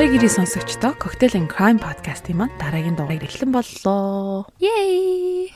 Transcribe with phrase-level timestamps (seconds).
[0.00, 4.48] Намайг ирээ сонсогчдоо Cocktail and Crime podcast-ийн маань дараагийн дугаар эхлэн боллоо.
[4.56, 5.52] Yay!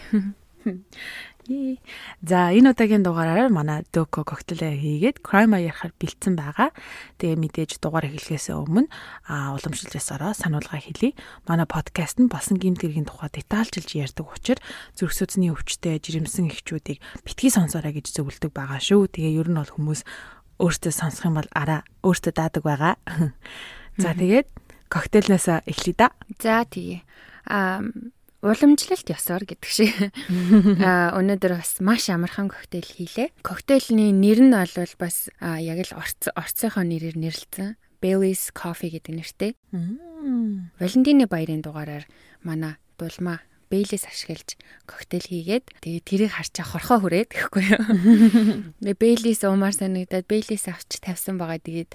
[2.28, 6.77] За энэ удаагийн дугаараар манай Дөко коктейлээ хийгээд crime ярихаар бэлдсэн байгаа.
[7.17, 8.92] Тэгээ мэдээж дугаар эхлэхээс өмнө
[9.24, 11.17] а уламжлалсараа сануулга хэлье.
[11.49, 14.61] Манай подкаст нь болсон гэмт хэргийн тухай детальчилж ярьдаг учраас
[14.92, 19.09] зүрх судасны өвчтөе жирэмсэн эхчүүдийг битгий сонсоорой гэж зөвлөдөг байгаа шүү.
[19.09, 20.04] Тэгээ ер нь бол хүмүүс
[20.60, 22.95] өөртөө сонсох юм бол араа өөртөө даадаг байгаа.
[23.98, 24.48] За тэгээд
[24.90, 26.08] коктейлнээс эхлэе да.
[26.40, 27.00] За тэгээ.
[27.50, 27.82] Аа
[28.44, 29.94] уламжлалт ёсоор гэдэг шиг.
[30.84, 33.32] Аа өнөөдөр бас маш амархан коктейл хийлээ.
[33.40, 37.80] Коктейлний нэр нь бол бас яг л орцынхоо нэрээр нэрлэлсэн.
[38.04, 39.52] Bailey's Coffee гэдэг нэртэй.
[40.76, 42.04] Валентины баярын дугаараар
[42.45, 43.40] манай дулмаа
[43.74, 44.55] бейлээс ашиглаж
[44.87, 47.82] коктейл хийгээд тэгээ тэрийг харчаа хорхоо хүрээд гэхгүй юу.
[48.87, 51.59] Тэгээ бейлээс уумаар санагдаад бейлээс авч тавьсан байгаа.
[51.59, 51.90] Тэгээд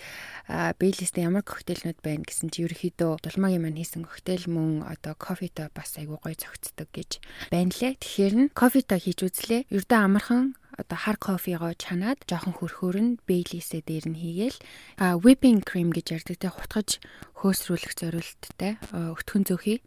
[0.76, 5.96] бейлээстэй ямар коктейлнүүд байна гэсэн чи ерөөхдөө дулмаагийн маань хийсэн коктейл мөн одоо кофетой бас
[5.96, 7.96] айгуу гоё зохицдог гэж байна лээ.
[7.96, 9.72] Тэгэхээр нь кофетой хийж үзлээ.
[9.72, 14.58] Ердөө амархан одоо хар кофего чанаад жоохон хөрхөөр нь бейлисээ дээр нь хийгээл
[15.24, 16.90] whipping cream гэж ярддаг те хутгаж
[17.44, 19.84] хөөсрүүлэх зорилттой өтгөн зөөхий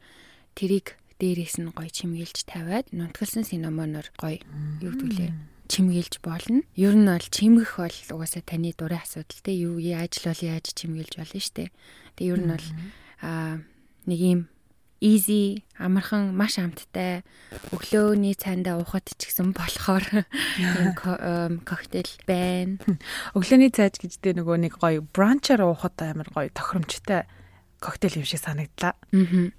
[0.53, 4.43] тэрийг дээрээс нь гоё чимгээлж тавиад нунтгалсан синамоноор гоё
[4.83, 5.31] юу гэдүүлээ
[5.71, 6.61] чимгээлж болно.
[6.75, 10.75] Ер нь бол чимгэх бол угаасаа таны дурын асуудал те юу яаж л бол яаж
[10.75, 11.73] чимгээлж болно штэ.
[12.19, 12.69] Тэгээ ер нь бол
[13.23, 13.63] аа
[14.11, 14.41] нэг юм
[15.03, 17.27] easy амархан маш амттай
[17.75, 20.07] өглөөний цайндаа уухад ч гэсэн болохоор
[20.63, 20.95] юм
[21.65, 22.79] коктейл байна.
[23.37, 27.27] Өглөөний цайж гэждээ нөгөө нэг гоё бранчаар уухад амар гоё тохиромжтой
[27.83, 28.95] коктейл юм шиг санагдлаа.
[28.95, 29.51] Аа.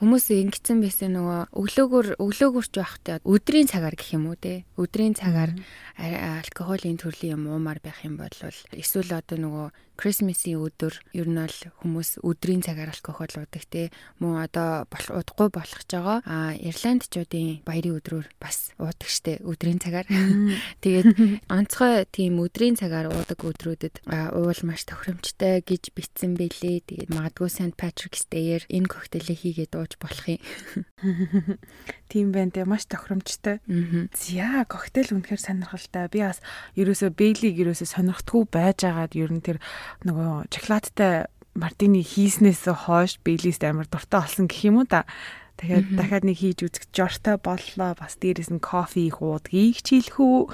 [0.00, 4.64] Хүмүүс ингэсэн байсан нөгөө өглөөгөр өглөөгөрч байхдаа өдрийн цагаар гэх юм уу те.
[4.80, 5.56] Өдрийн цагаар
[5.96, 8.32] алкоголын төрлийн юм уумаар байх юм бол
[8.72, 9.66] эсвэл одоо нөгөө
[10.00, 15.84] Christmas-ийн өдөр ер нь бол хүмүүс өдрийн цагаар алкогол уудаг те мөн одоо удахгүй болгож
[15.84, 16.24] байгаа.
[16.24, 20.08] А Ирландчуудын баярын өдрөөр бас уудаг штэ өдрийн цагаар.
[20.82, 21.12] Тэгээд
[21.52, 26.80] онцгой тийм өдрийн цагаар уудаг өдрүүдэд уул маш тохиромжтой гэж битсэн бэлээ.
[26.88, 30.40] Тэгээд магадгүй St Patrick's Day-ээр энэ коктейлийг хийгээд ууж болох юм.
[32.10, 33.60] Тийм байна те маш тохиромжтой.
[34.16, 36.08] За коктейл үнэхээр сонирхолтой.
[36.08, 36.40] Би бас
[36.74, 39.60] ерөөсөө Бейлиг ерөөсөө сонирхдаггүй байжгаад ер нь тэр
[40.06, 45.04] нөгөө шоколадтай мартини хийснээс хойш Бейлист амар дуртай болсон гэх юм уу да.
[45.60, 47.92] Тэгэхээр дахиад нэг хийж үзэх жортой боллоо.
[47.92, 50.48] Бас дээрээс нь кофе их уудгийг чийлэх үү.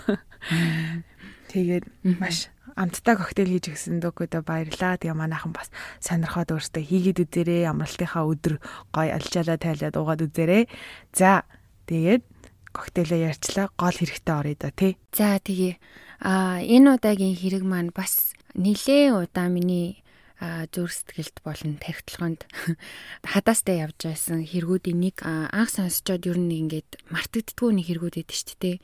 [1.54, 1.84] Тэгээд
[2.18, 4.98] маш амттай коктейл хийж өгсөн дөгөөдөө баярлаа.
[4.98, 5.70] Тэгээ манайхан бас
[6.02, 7.70] сонирхоод өөртөө хийгээд үзээрэй.
[7.70, 8.58] Амралтынхаа өдөр
[8.90, 10.66] гой алжаалаа тайлаад уугаад үзээрэй.
[11.14, 11.46] За
[11.86, 12.26] тэгээд
[12.74, 13.70] коктейлээ ярьчлаа.
[13.78, 14.98] Гол хэрэгтэй орё да тий.
[15.14, 15.78] За тэгээ
[16.20, 20.00] а энэ удаагийн хэрэг маань бас нилээ удаа миний
[20.40, 22.44] зүрх сэтгэлд болон тархитлаганд
[23.32, 28.56] хадаастай явж байсан хэрэгүүдийн нэг анх сонсчод ер нь ингээд мартагддгүй нэг хэрэгүүд эд шүү
[28.60, 28.76] дээ.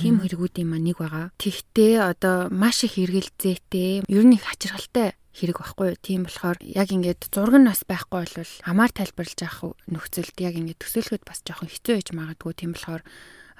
[0.00, 1.36] Тим хэрэгүүдийн маань нэг байгаа.
[1.36, 6.00] Тэгтээ одоо маш их хэрэгэлзээтэй ер нь их хачирхалтай хэрэг байхгүй юу.
[6.00, 10.80] Тийм болохоор яг ингээд зураг нь бас байхгүй бол хамаар тайлбарлаж авах нөхцөлд яг ингээд
[10.80, 12.52] төсөөлөхөд бас жоохон хэцүү байж магадгүй.
[12.56, 13.04] Тийм болохоор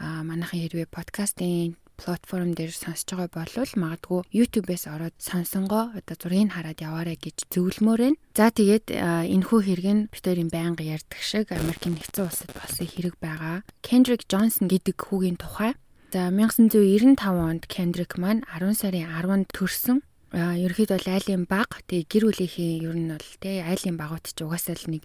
[0.00, 6.79] манайхан хэрвээ подкастын платформ дээр сонсож байгаа болвол магадгүй YouTube-ээс ороод сонсонгоо одоо зургийг хараад
[6.79, 8.21] яваарэ гэж зөвлөмөр байна.
[8.37, 13.65] За тэгээд энэхүү хэрэг нь битэрийн байнга ярьдаг шиг Америкийн нэгдсэн улсад болсон хэрэг байгаа.
[13.81, 15.75] Kendrick Johnson гэдэг хүүгийн тухай.
[16.12, 20.05] За 1995 онд Kendrick маань 10 сарын 10-нд төрсөн
[20.37, 24.99] ерөөхдөө айлын баг тэгээ гэр бүлийнхээ ер нь бол тэ айлын багууд ч угаасаа л
[24.99, 25.03] нэг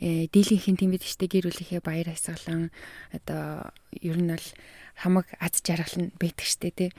[0.00, 2.72] э, дийлийнхэн бид штэ гэр бүлийнхээ баяр хасгалан
[3.12, 3.70] одоо
[4.00, 4.46] ер нь бол
[4.96, 6.90] хамаг аз жаргал нь байдаг штэ тий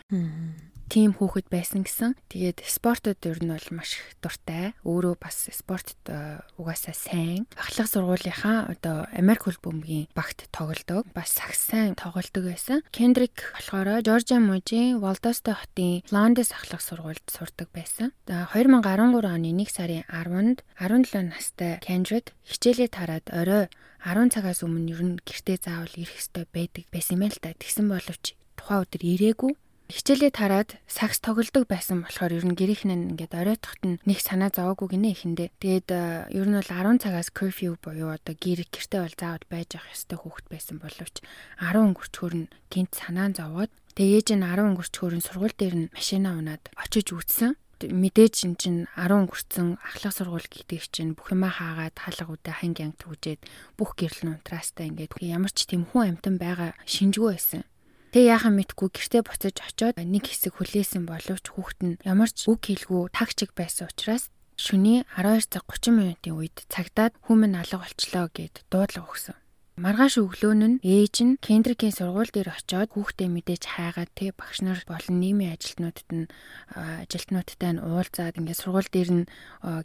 [0.89, 2.15] тийм хүүхэд байсан гэсэн.
[2.31, 4.73] Тэгээд спортод ер нь бол маш их дуртай.
[4.83, 7.47] Өөрөө бас спортод э, угаасаа сайн.
[7.57, 11.07] Ахлах сургуулийнхаа одоо Америк хөл бөмбөгийн багт тоглодог.
[11.15, 12.83] Бас сагс сайн тоглодог байсан.
[12.91, 18.11] Кендрик болохоор Жоржиа мужийн Волдостой хотын Лондес ахлах сургуульд сурдаг байсан.
[18.27, 18.83] 2013
[19.23, 23.67] оны 1 сарын 10-нд 17 настай Кендрик хичээлээ тараад орой
[24.03, 27.55] 10 цагаас өмнө ер нь гэртээ заавал ирэх ёстой байдаг байсан юм л та.
[27.55, 29.51] Тэгсэн боловч тухайн өдөр ирээгүй
[29.93, 34.49] хичээлээ тараад сакс тоглодог байсан болохоор ер нь гэрийнх нь ингээд оройтхот нь нэг санаа
[34.49, 35.53] зовоогүй гинэ ихэндээ.
[35.61, 39.69] Тэгээд э, ер нь бол 10 цагаас curfew буюу одоо гэр гэртээ бол заавал байж
[39.77, 41.15] авах ёстой хүүхэд байсан боловч
[41.61, 45.91] 10 өнгөрчхөр нь гинт санаа зовоод тэгээ ээж нь 10 өнгөрчхөр нь сургууль дээр нь
[45.93, 47.53] машина унаад очиж үтсэн
[47.85, 52.81] мэдээж эн чин 10 өнгөрцөн ахлах сургууль гэдэг чинь бүх юма хаагаад хаалга үдэ ханги
[52.87, 53.41] анги түгжээд
[53.75, 57.67] бүх гэрэл нь унтраастай ингээд ямар ч тийм хүн амтан байгаа шинжгүй байсан.
[58.13, 62.61] Тэг яахан мэдгүй гэртээ буцаж очоод нэг хэсэг хүлээсэн боловч хүүхэд нь ямар ч үг
[62.69, 68.69] хэлгүй тагчиг байсан учраас шөнийн 12 цаг 30 минутын үед цагдаад хүмүн алга болчлоо гэд
[68.69, 69.33] дуудлага өгсөн.
[69.73, 74.77] Маргааш өглөөн нь ээж нь Кендрикийн сургууль дээр очиод хүүхдээ мэдээж хайгаад тэг багш нар
[74.85, 76.29] болон нийгмийн ажилтнуудад нь
[76.77, 79.29] ажилтнуудтай нь уулзаад ингээд сургууль дээр нь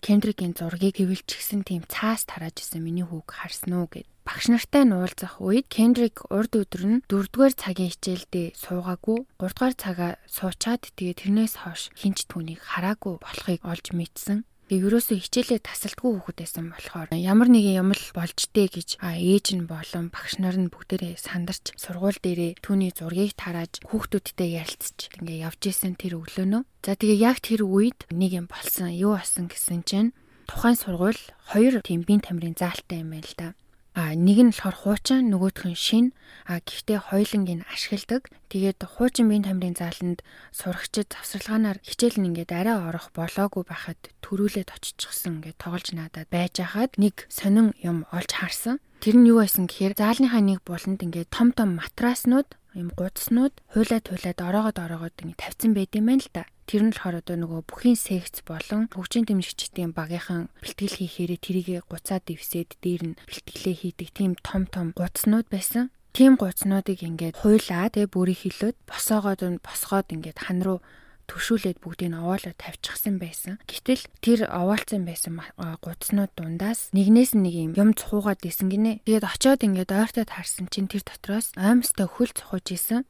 [0.04, 4.92] Кендрикийн зургийг хэвлчихсэн тийм цаас тарааж исэн миний хүүг харсан уу гэд багш нартай нь
[4.92, 11.64] уулзах үед Кендрик урд өдөр нь 4-р цагийн хичээлдээ суугаагүй 3-р цагаа суучаад тэгээ тэрнээс
[11.64, 14.44] хойш хинч түүнийг хараагүй болохыг олж мэдсэн.
[14.68, 19.46] Тэгээ ерөөсөө хичээлээ тасалдгүй хүүхэд байсан болохоор ямар нэгэн юм л болж дээ гэж ээж
[19.56, 25.48] нь болон багш нар нь бүгдээрээ сандарч сургууль дээрээ түүний зургийг тарааж хүүхдүүдтэй ярилцж ингээ
[25.48, 26.62] явж исэн тэр өглөөнөө.
[26.84, 28.92] За тэгээ яг тэр үед нэг юм болсон.
[28.92, 30.12] Юу болсон гэсэн чинь
[30.44, 33.56] тухайн сургууль хоёр бие тамирын заалтай юм байл та.
[33.98, 36.14] А нэг нь болохоор хуучин нөгөөх нь шин.
[36.46, 38.30] А гэхдээ хоёуланг нь ашигладаг.
[38.46, 40.22] Тэгээд хуучин биеийн тамирын зааланд
[40.54, 46.62] сурагчид завсарлагаанаар хичээл нь ингээд арай орох болоогүй байхад төрүүлээд очичихсан ингээд тоглож наадаад байж
[46.62, 48.78] хаад нэг сонин юм олж харсан.
[49.02, 54.06] Тэр нь юу байсан гэхээр заалныхаа нэг буланд ингээд том том матраснууд юм гудснууд хуйлаад
[54.06, 56.46] хуйлаад ороогод ороогод ингэ тавьсан байд юм байна л да.
[56.68, 62.28] Тэр нь болохоор одоо нөгөө бүхийн секц болон хөгжийн дэмжигчдийн багийнхан бэлтгэл хийхээрээ тэрийг гуцаад
[62.28, 65.88] дэвсээд дээр нь бэлтгэлээ хийдэг тийм том том гуцнууд байсан.
[66.12, 70.84] Тийм гуцнуудыг ингээд хуйлаа тэгээ бүрий хилөөд босоогоод нь босгоод ингээд хан руу
[71.28, 73.60] төшүүлээд бүгдийг нь овоолоо тавьчихсан байсан.
[73.68, 79.04] Гэтэл тэр овоолцсон байсан гудснууд дундаас нэгнээс нэг юм юм цухуугаад исэн гинэ.
[79.04, 83.04] Тэгээд очиод ингээд ойртоод харсан чинь тэр дотроос оймстой хөл цухууж исэн.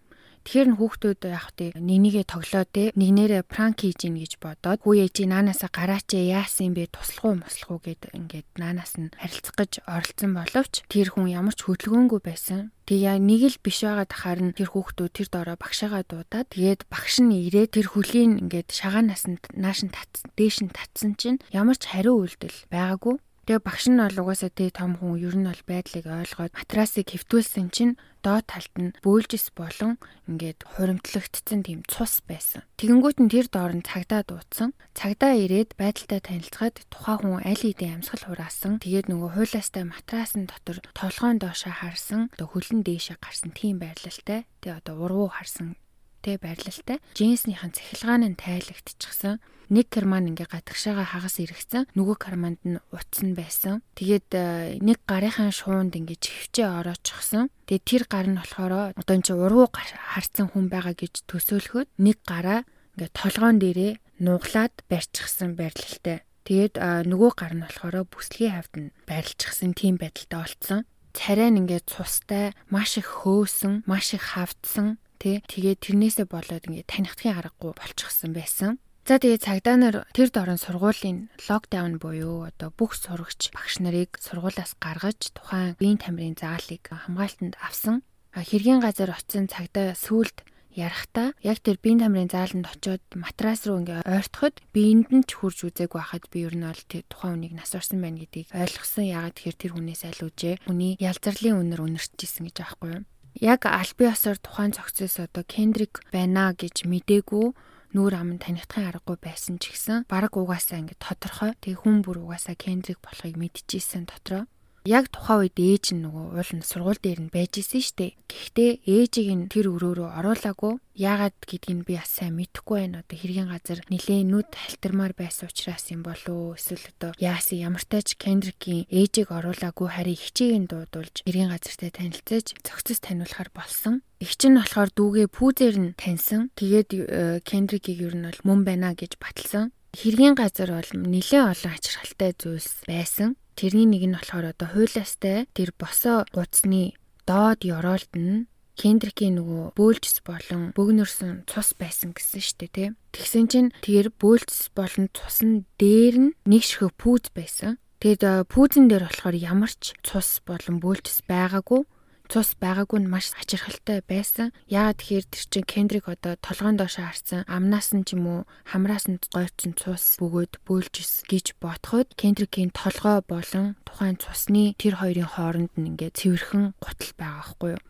[0.48, 5.04] Тэгэхээр н хүүхдүүд яг тий нэгнийгээ тоглоод те нэгнээрээ пранк хийж ийн гэж бодоод хүү
[5.04, 9.84] ээжи наанаасаа гараач яасан бэ туслах уу мослох уу гэд ингээд наанаас нь харилцах гэж
[9.84, 12.72] оролцсон боловч тэр хүн ямар ч хөдөлгөөнгүй байсан.
[12.88, 16.88] Тэг яа нэг л биш байгаа тахаар нь тэр хүүхдүүд тэр доороо багшаагаа дуудаад тэгээд
[16.88, 21.44] багш нь ирээд тэр хөлийн ингээд шагаанаас нь нааш нь татсан дээш нь татсан чинь
[21.52, 23.20] ямар ч хариу үйлдэл байгаагүй.
[23.48, 27.72] Тэгээ багш нь бол угаасаа тий том хүн ер нь бол байдлыг ойлгоод матрасыг хэвтүүлсэн
[27.72, 29.96] чинь доод талд нь бөөлжис болон
[30.28, 32.68] ингээд хуримтлагдсан тийм цус байсан.
[32.76, 34.76] Тэгэнгүүт нь тэр доор нь цагдаа дуудсан.
[34.92, 38.84] Цагдаа ирээд байдалтай танилцгаад тухайн хүн аль хэдийн амьсгал хураасан.
[38.84, 42.28] Тэгээд нөгөө хуйлаастай матрасан дотор толгоон доошоо харсан.
[42.36, 44.44] Одоо хөлн дээшээ гарсан тийм байрлалтай.
[44.60, 45.80] Тэгээ одоо урвуу харсан
[46.28, 47.00] тэ байрлалтай.
[47.16, 53.84] Джинсийнхэн цахилгаан нь тайлагдчихсан нэг карман ингээ гадагшаага хагас иргэсэн нөгөө карманд нь утсан байсан.
[53.96, 54.44] Тэгээд э,
[54.80, 57.52] нэг гарынхаа шуунд ингээ чивчээ ороочихсон.
[57.68, 62.18] Тэгээд тэр гар нь болохоор одоо энэ чи ургуу харцсан хүн байгаа гэж төсөөлөхөд нэг
[62.24, 62.64] гараа
[62.96, 63.92] ингээ толгоон дээрээ
[64.24, 66.24] нуглаад барьчихсан байрлалтай.
[66.48, 70.80] Тэгээд э, нөгөө гар нь болохоор бүслэгийн хавьд нь байрлчихсан тийм байдалтай болцсон.
[71.12, 75.42] Царай нь ингээ цустай, маш их хөөсөн, маш их хавдсан тий.
[75.50, 78.78] Тэгээд тэрнээсээ болоод ингээ танихдахын аргагүй болчихсон байсан.
[79.08, 84.76] За тэгээ цагдаа нар тэр дорн сургуулийн локдаун буюу одоо бүх сурагч багш нарыг сургуулаас
[84.76, 88.04] гаргаж тухайн биеийн тамирын заалыг хамгаалтанд авсан.
[88.36, 90.44] Хэргийн газар очисон цагдаа сүулт
[90.78, 95.66] ярахтаа яг тэр биеийн тамирын зааланд очиод матрас руу ингээ ойртоход биеинд нь ч хурж
[95.66, 99.08] үзээгүй байхад би ер нь бол тэр тухайн хүнийг нас орсон байна гэдгийг ойлгосон.
[99.08, 100.54] Ягаад тэгэхээр тэр хүнээс алиужээ.
[100.68, 103.02] Хүний ялзарлын үнэр үнэрчжсэн гэж аахгүй юу?
[103.36, 107.52] Яг аль бие осоор тухайн цогцоос одоо Кендрик байна гэж мдээгүй
[107.94, 111.52] нүүр ам нь танигдахын аргагүй байсан ч гэсэн баг угаасаа ингэ тодорхой.
[111.60, 114.48] Тэг хүн бүр угаасаа Кендрик болохыг мэдчихсэн дотроо
[114.88, 118.16] яг тухайн үед ээж нь нөгөө уул нь сургууль дээр нь байж исэн штэ.
[118.24, 120.80] Гэхдээ ээжийг нь тэр өрөөрөө оруулаагүй.
[120.96, 123.04] Яагаад гэдгийг би бас сайн мэдэхгүй байна.
[123.04, 128.16] Одоо хэргийн газар нилээ нүд халтармаар байсан учраас юм болов эсвэл одоо яасан ямартай ч
[128.16, 134.00] Кендрикийн ээжийг оруулаагүй харин хичээг нь дуудулж хэргийн газартай танилцаж зохицос таниулахар болсон.
[134.24, 136.50] Игч нь болохоор дүүгээ пүүзээр нь таньсан.
[136.56, 139.70] Тэгээд э, Кендрикийг ер нь бол мөн байна гэж баталсан.
[139.94, 143.38] Хэргийн газар бол нэлээд олон ачирхалтай зүйлс байсан.
[143.58, 146.94] Тэрний нэг нь болохоор одоо хуйлаастай тэр босоо гуцны
[147.26, 148.46] доод ёроолт нь
[148.78, 152.88] Кендрикийн нөгөө бөөлжс болон бөгнөрсөн цус байсан гэсэн штэ тий.
[153.10, 157.82] Тэгсэн чинь тэр бөөлжс болон цус нь дээр нь нэг ширхэг пүүз байсан.
[157.98, 161.82] Тэгэд пүүзэн дээр болохоор ямар ч цус болон бөөлжс байгаагүй
[162.28, 164.52] цус байгаагүй нь маш ачирхалтай байсан.
[164.68, 169.08] Яагаад тэгэхээр тэр чин Кендрик одоо толгоон доошоо харсан амнаас нь ч юм уу хамраас
[169.08, 175.72] нь гойцсон цус бөгөөд бөөлжс гэж ботход Кендрикийн толгой болон тухайн цусны тэр хоёрын хооронд
[175.80, 177.82] нь ингээд цэвэрхэн гутал байгаа байхгүй юу.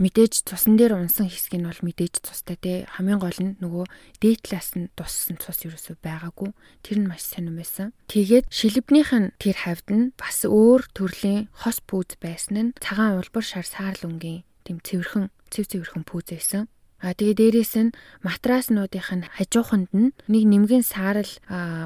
[0.00, 3.84] Мэдээж цусан дээр унсан хэсэг нь бол мэдээж цустай те хамгийн гол нь нөгөө
[4.24, 6.56] дээд талаас нь туссан цус ерөөсөй байгаагүй.
[6.80, 7.92] Тэр нь маш сонирн байсан.
[8.08, 13.44] Тэгээд шилбнийх нь тэр хавьд нь бас өөр төрлийн хос пүүз байсан нь цагаан улбар
[13.44, 16.62] шар саарл өнгийн тэм цэвэрхэн цэв цэвэрхэн пүүз байсан.
[17.02, 21.26] А тэгээ дээрэс нь матраснуудынх нь хажууханд нь нэг нэмгэн саарл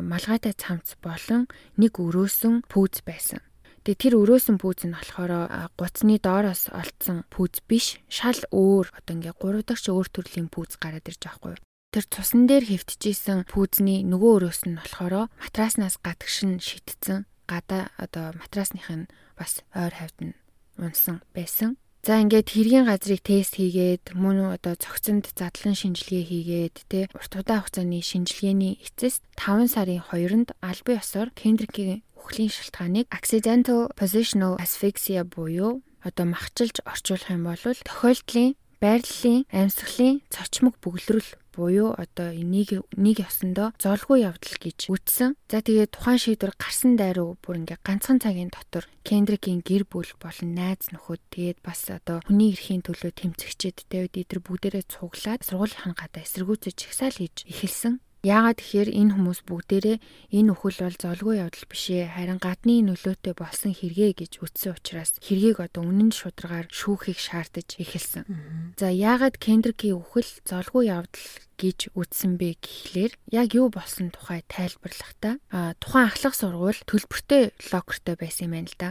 [0.04, 1.48] малгайтай цамц болон
[1.80, 3.40] нэг өрөөсөн пүүз байсан.
[3.88, 9.40] Тэгээ тэр өрөөсөн пүүз нь болохоор гуцны доороос олдсон пүүз биш, шал өөр одоо ингээ
[9.40, 11.56] гурав дахь өөр төрлийн пүүз гараад ирж байгаа хгүй.
[11.96, 18.90] Тэр цусан дээр хэвтчихсэн пүүзний нөгөө өрөөс нь болохоор матраснаас гадагшин шитцэн гадаа одоо матрасных
[18.92, 20.36] нь бас ойр хавьд нь
[20.76, 21.80] унсан байсан.
[22.06, 27.66] За ингээд хэргийн газрыг тест хийгээд мөн одоо цогцонд задлан шинжилгээ хийгээд те урт удаан
[27.66, 35.82] хугацааны шинжилгээний эцэст 5 сарын 2-нд албан ёсоор Кендрикийн үхлийн шалтгааныг accidental positional asphyxia буюу
[36.06, 43.72] одоо махчилж орчуулах юм бол тохиолдлын байрлалын амьсгалын цочмог бөглөрөл буюу одоо энийг нэг ёсондоо
[43.80, 45.34] золгүй явдал гэж үтсэн.
[45.48, 50.52] За тэгээд тухайн шийдвэр гарсан дайруу бүр ингээ ганцхан цагийн дотор Кендрикийн гэр бүл болон
[50.52, 56.22] найз нөхөд тэгээд бас одоо хүний эрхийн төлөө тэмцэгчэд тэгээд эдгээр бүгдээрээ цуглаад сургуулийн гадаа
[56.22, 58.04] эсэргүүцэж чагсаал хийж эхэлсэн.
[58.24, 59.96] Яагаад тэгэхээр энэ хүмүүс бүгдээрээ
[60.34, 65.14] энэ өхөл бол золгүй явдал биш ээ харин гадны нөлөөтэй болсон хэрэгэ гэж үтсэн учраас
[65.20, 68.24] хэргийг одоо үнэн шударгаар шүүхийг шаардаж эхэлсэн.
[68.80, 71.28] За яагаад Кендрикийн өхөл золгүй явдал
[71.60, 78.48] гэж үтсэн бэ гэхлээр яг юу болсон тухай тайлбарлахдаа тухайн ахлах сургууль төлбөртэй локертэй байсан
[78.48, 78.90] юм байна л да.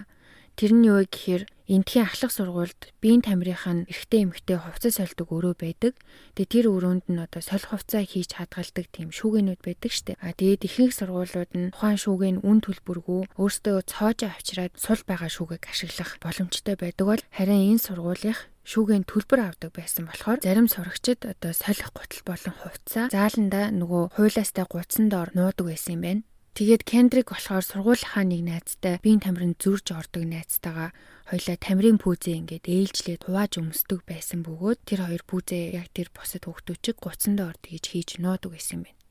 [0.56, 5.58] Тэр нь юу гэхээр Эндхийн ахлах сургуульд биеийн тамирынх нь эрэгтэй эмэгтэй хувцас сольдог өрөө
[5.58, 5.98] байдаг.
[6.38, 10.14] Тэгээ тэр өрөөнд нь одоо солих хувцас хийж хадгалдаг тийм шүүгэнүүд байдаг штэ.
[10.22, 15.66] А тэгээд ихэнх сургуулиуд нь тухайн шүүгэн үн төлбөргүй өөртөө цоожоо авчираад сул байгаа шүүгийг
[15.66, 21.50] ашиглах боломжтой байдаг бол харин энэ сургуулийнх шүүгэн төлбөр авдаг байсан болохоор зарим сурагчид одоо
[21.50, 26.26] солих гутал болон хувцас зааланда нөгөө хуйлаастай гуцсан доор нуудаг байсан юм байна.
[26.56, 30.96] Тэгээд Кендрик болохоор сургуулийнхаа нэг найзтай биеийн тамирын зүрж ордог найзтайгаа
[31.26, 36.46] хоёлаа тамирын пүүзээ ингээд ээлжлээд хувааж өмсдөг байсан бөгөөд тэр хоёр пүүзээ яг тэр босод
[36.46, 39.02] хөвгтүүчиг гуцсандаа орд гэж хийж нуудаг байсан юм байна.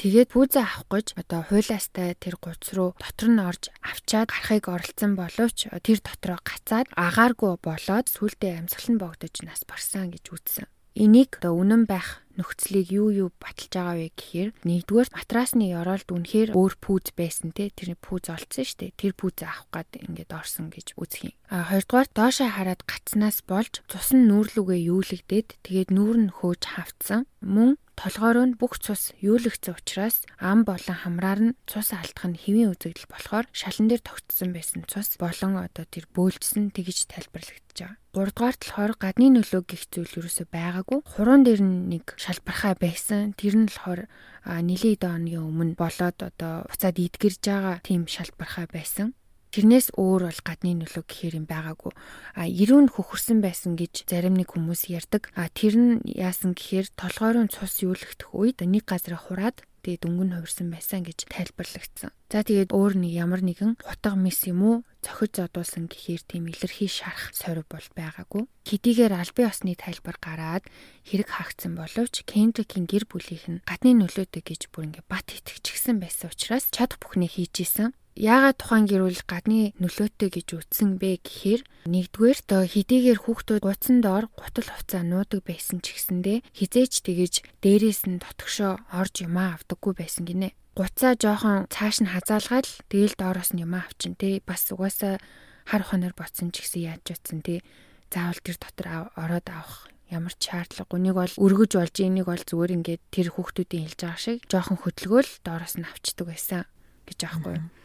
[0.00, 5.12] Тэгээд пүүзээ авах гэж одоо хуйлаастай тэр гуц руу дотор нь орж авчаад гарахыг оролцсон
[5.12, 10.66] боловч тэр дотроо гацаад агааргүй болоод сүултээ амьсгал нь богдож нас барсан гэж үзсэн.
[10.96, 16.50] Энийг одоо үнэн байх нөхцөлийг юу юу баталж байгаа вэ гэхээр нэгдүгээр матрасны ёроолд үнэхээр
[16.56, 18.96] өөр пүүз байсан те тэр пүүз олцсон дээ.
[18.96, 21.34] Тэр пүүзээ авах гад ингээд орсон гэж үзэх юм.
[21.52, 27.28] А хоёрдугаар доошоо хараад гацснаас болж цус нь нүүрлүгээ юулэгдээд тэгээд нүүр нь хөөж хавцсан.
[27.44, 32.72] Мөн толгойроо нь бүх цус юулэгдсэн учраас ам болон хамраар нь цус алдах нь хэвийн
[32.72, 38.00] үзэгдэл болохоор шалан дээр тогтсон байсан цус болон одоо тэр бөөлжсөн тэгж тайлбарлагдаж байгаа.
[38.16, 40.98] Гуравдугаар болохоор гадны нөлөө гих зүйл юусоо байгаагүй.
[41.04, 43.36] Хуруунд дээр нэг шалбархай байсан.
[43.36, 44.08] Тэр нь болохоор
[44.48, 49.12] нилийн дооны өмнө болоод одоо буцаад идгэрж байгаа тийм шалбархай байсан.
[49.50, 51.92] Тэрнээс өөр бол гадны нөлөө гэхээр юм байгаагүй.
[52.38, 55.34] А ирүүн хөхөрсөн байсан гэж зарим нэг хүмүүс ярьдаг.
[55.34, 60.68] А тэр нь яасан гэхээр толгойроо цус юулэгдэх үед нэг газар хураад тэгээд өнгөн хувирсан
[60.70, 62.12] байсан гэж тайлбарлагдсан.
[62.30, 66.86] За тэгээд өөр нэг ямар нэгэн хутга мис юм уу цохиж зодуулсан гэхээр тийм илэрхий
[66.86, 68.44] шарах сорив бол байгаагүй.
[68.68, 70.64] Хэдийгээр албан ёсны тайлбар гараад
[71.08, 76.28] хэрэг хаагдсан боловч Кендрикийн гэр бүлийнх нь гадны нөлөөтэй гэж бүр ингээ бат итгэчихсэн байсан
[76.28, 77.96] учраас чадах бүхнээ хийж исэн.
[78.18, 84.26] Яагаад тухайн гэрүүл гадны нөлөөтэй гэж үтсэн бэ гэхээр нэгдүгээр тоо хэдийгээр хүүхдүүд гуцсан доор
[84.34, 90.26] гутал хувцаа нуудаг байсан ч гэсэндэ хизээч тэгэж дээрээс нь дотгошоо орж юмаа авдаггүй байсан
[90.26, 90.50] гинэ.
[90.74, 95.22] Гуцаа жоохон цааш нь хазаалгаад тэгэл доороос нь юмаа авчин тий бас угаасаа
[95.70, 97.62] хар хонор ботсон ч гэсэн яаж утсан тий
[98.10, 100.98] заавал тэр дотор ороод авах ямар шаардлагагүй.
[100.98, 105.30] Нэг бол өргөж болж энийг бол зүгээр ингээд тэр хүүхдүүдийн хэлж байгаа шиг жоохон хөдөлгөөл
[105.46, 106.66] доороос нь авчдаг байсан
[107.06, 107.79] гэж аахгүй юу.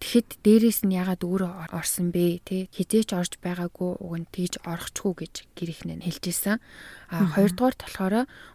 [0.00, 5.12] Тэгэхэд дээрээс нь ягаад өөрөө орсон бэ те хизээч орж байгаагүй уг нь тэгж орохчгүй
[5.28, 6.56] гэж гэр ихнээ хэлж исэн.
[7.12, 8.14] А хоёрдугаар болохоор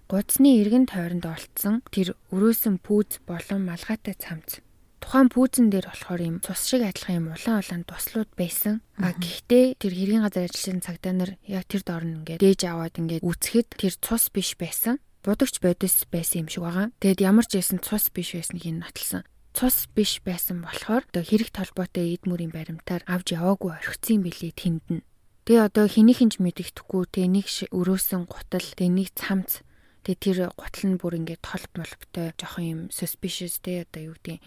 [0.10, 4.66] гудсны эргэн тойронд олцсон тэр өрөөсөн пүүз болон малгайтай цамц
[5.06, 8.82] тухайн пүүзэн дээр болохоор юм цус шиг адилхан юм улаан улаан туслууд байсан.
[8.98, 12.98] А гэхдээ тэр хэргийн газар ажилласан цагдаа нар яг тэр доор нь ингээд дээж аваад
[12.98, 14.98] ингээд үцхэд тэр цус биш байсан.
[15.22, 16.90] Будагч бодис байсан юм шиг байгаа.
[16.98, 19.22] Тэгэд ямар ч байсан цус биш байсныг энэ нотолсон
[19.56, 24.86] цус биш байсан болохоор одоо хэрэг толботой эд мөрийн баримтаар авч яваагүй орхицсан билээ тэнд
[24.92, 25.08] нь.
[25.48, 29.64] Тэгээ одоо хэнийхэн ч мэдэгдэхгүй тэгээ нэг өрөөсөн гутал тэгээ нэг цамц
[30.06, 34.38] Тэгээ тэр гутал нь бүр ингээд толб молбтой жоохон юм suspicious те одоо юу гэдэг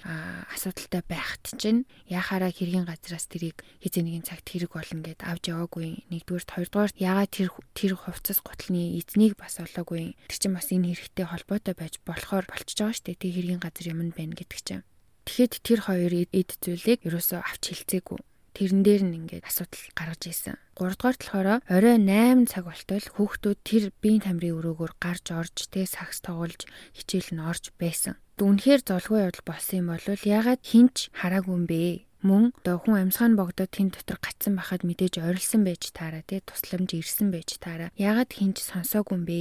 [0.55, 6.07] асуудалтай байхт чинь яхаараа хэргийн газраас тэрийг хизээ нэгэн цагт хэрэг болно гэд авч яваагүй
[6.15, 11.27] нэгдүгээр хоёрдугаар ягаад тэр тэр хувцас гуталны эзнийг бас олоогүй тэр чинь бас энэ хэрэгтэй
[11.27, 14.87] холбоотой байж болохоор болчихж байгаа дээ тэг хэргийн газар юм байна гэдэг чинь
[15.29, 18.19] Тэгэхэд тэр хоёр эд зүйлийг ерөөсөө авч хилцээгүй.
[18.57, 20.57] тэрэн дээр нь ингээд асуудал гаргаж ийсэн.
[20.73, 25.85] 3 дугаар болохоор орой 8 цаг болтол хүүхдүүд тэр биеийн тамирын өрөөгөөр гарч орж тэ
[25.85, 26.65] сакс тоглож
[26.97, 28.17] хичээл нь орж байсан.
[28.41, 32.09] Үнэхээр золгүй явдал болсон юм бол ягаад хинч хараагүй юм бэ?
[32.25, 36.43] Мөн одоо хүн амьсгаа нь богдоод тэн дотор гацсан байхад мэдээж ойрлсон байж таараа тий
[36.43, 39.39] тусламж ирсэн байж таараа ягаад хинч сонсоогүй юм бэ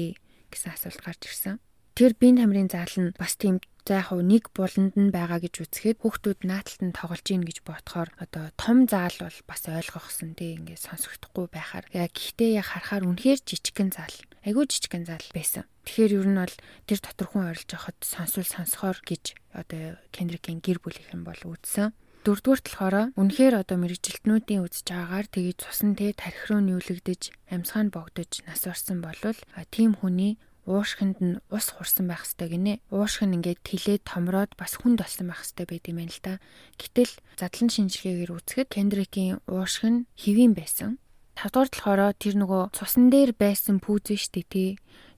[0.53, 1.57] гэсэн асуулт гарч ирсэн.
[1.97, 6.03] Тэр биеийн тамирын заал нь бас тийм за яг нэг буланд нь байгаа гэж үзэхэд
[6.03, 10.83] хүүхдүүд нааталт нь тоглож ийн гэж бодохоор одоо том заал бол бас ойлгохсон тий ингээд
[10.91, 15.63] сонсогдохгүй байхаар яг гэхдээ яг харахаар үнэхээр жижигхэн заал айгүй жижигхэн заал байсан.
[15.87, 19.23] Тэгэхээр ер нь бол тэр дотор хүн орилж явахад сонсвол сонсохоор гэж
[19.55, 21.95] одоо Кендрикийн гэр бүлийнхэн бол үзсэн.
[22.27, 27.93] Дөрөвдүгээр болохоор үнэхээр одоо мэрэгжилтнүүдийн үзэж байгаагаар тгий цусан тэ тархи руу нүүлэгдэж амьсгаа нь
[27.95, 29.39] богдож нас орсон болвол
[29.71, 30.35] тийм хүний
[30.67, 32.73] уушхинд нь ус хурсан байх хэвээр гинэ.
[32.91, 36.33] Уушх нь ингээд тэлээд томроод бас хүнд болсон байх хэвээр байд юм байна л да.
[36.75, 40.99] Гэтэл задлан шинжилгээгээр үзэхэд Кендрикийн уушх нь хэвийн байсан.
[41.39, 44.69] Тавдугаар болохоор тэр нөгөө цусан дээр байсан пүүз штэ тий.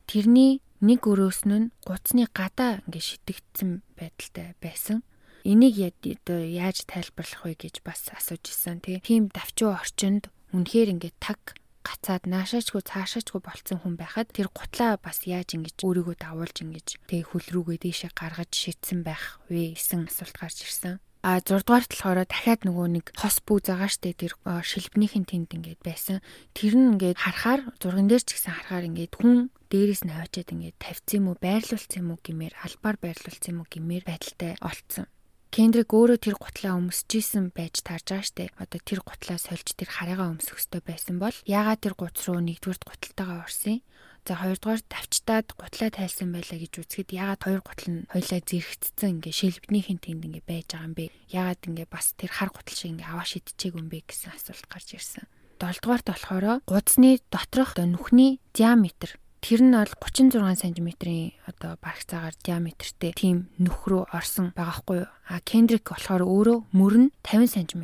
[0.06, 5.04] Тэрний нэг өрөөс нь гуцны гадаа ингээд шитэгдсэн байдалтай байсан.
[5.44, 9.00] Энийг яаж тайлбарлах вэ гэж бас асууж исэн тий.
[9.00, 15.24] Тийм давчуу орчинд үнэхээр ингээд таг гацаад наашаачгүй цаашаачгүй болцсон хүн байхад тэр гутлаа бас
[15.24, 20.36] яаж ингэж өөрийгөө давуулж ингэж тэг хөл рүүгээ дээшээ гаргаж шийдсэн байх вэ гэсэн асуулт
[20.38, 21.00] гарч ирсэн.
[21.20, 25.84] А 6 дугаарт болохоор дахиад нөгөө нэг хос бүү загаа штэ тэр шилбнийхэн тэнд ингээд
[25.84, 26.24] байсан.
[26.56, 30.80] Тэр нь ингээд харахаар зурган дээр ч гэсэн харахаар ингээд хүн дээрээс нь хавчаад ингээд
[30.80, 35.12] тавьсан юм уу байрлуулсан юм уу гэмээр албаар байрлуулсан юм уу гэмээр байдалтай олцсон.
[35.50, 38.54] Кендрик өөрөө тэр гутлаа өмсөжсэн байж таарж байгаа штэ.
[38.62, 42.78] Одоо тэр гутлаа сольж тэр хараагаа өмсөх ёстой байсан бол яагаад тэр гуц руу нэгдүгээр
[42.86, 43.82] гуталтайгаа орсон?
[44.30, 49.34] За хоёрдугаар тавчтаад гутлаа тайлсан байлаа гэж үзэхэд яагаад хоёр гутал нь хоёлаа зэрэгцсэн ингээ
[49.34, 51.06] шилбнийхэн тэнд ингээ байж байгаа юм бэ?
[51.34, 54.88] Яагаад ингээ бас тэр хар гутал шиг ингээ аваа шидчихээг юм бэ гэсэн асуулт гарч
[55.02, 55.26] ирсэн.
[55.58, 62.36] 7 дугаарт болохоор гудсны доторх нүхний диаметр Тэр нь бол 36 см-ийн одоо барах цагаар
[62.44, 65.12] диаметртэй тийм нүх рүү орсон байгаа хгүй юу.
[65.32, 67.84] А Кендрик болохоор өөрөө мөр нь 50 см.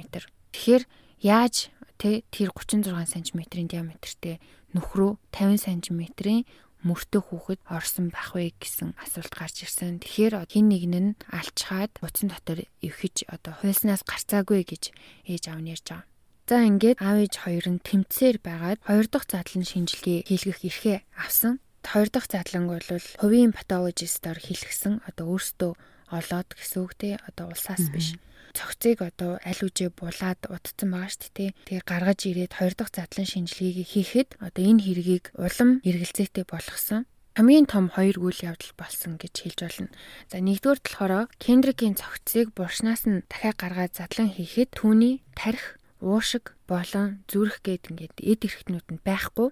[0.51, 0.83] Тэгэхээр
[1.23, 4.43] яаж тэ тэр 36 см-ийн диаметртэй
[4.75, 6.43] нүх рүү 50 см-ийн
[6.85, 10.03] мөртөө хүүхэд орсон байх вэ гэсэн асуулт гарч ирсэн.
[10.05, 14.93] Тэгэхээр хин нэг нь алчхаад утсан дотор эвхэж одоо хуйлснаас гарцаагүй гэж
[15.25, 16.05] ээж аав нь ярьж байгаа.
[16.45, 21.57] За ингээд аав ээж хоёр нь тэмцээр байгаад хоёр дахь задлан шинжилгээ хийлгэх эрхээ авсан.
[21.81, 25.73] Хоёр дахь задланг бол хувийн патологистоор хийлгсэн одоо өөртөө
[26.13, 28.13] олоод гэсэн үг те одоо улсаас биш
[28.53, 31.49] цогцыг одоо аль үжээ булаад удцсан байгаа шүү дээ.
[31.65, 37.65] Тэгээ гаргаж ирээд хоёр дахь задлан шинжилгээг хийхэд одоо энэ хэргийг улам эргэлзээтэй болгосон хамгийн
[37.65, 39.89] том хоёр үйл явдал болсон гэж хэлж болно.
[40.31, 47.25] За нэгдүгээр болохоор Кендрикийн цогцыг буршнаас нь дахиад гаргаад задлан хийхэд түүний тарих уушиг болон
[47.25, 49.49] зүрх гээд ингээд эд эрхтнүүд нь байхгүй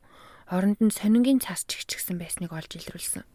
[0.54, 3.26] оронд нь сонингийн цаас чигчгсэн байсныг олж илрүүлсэн.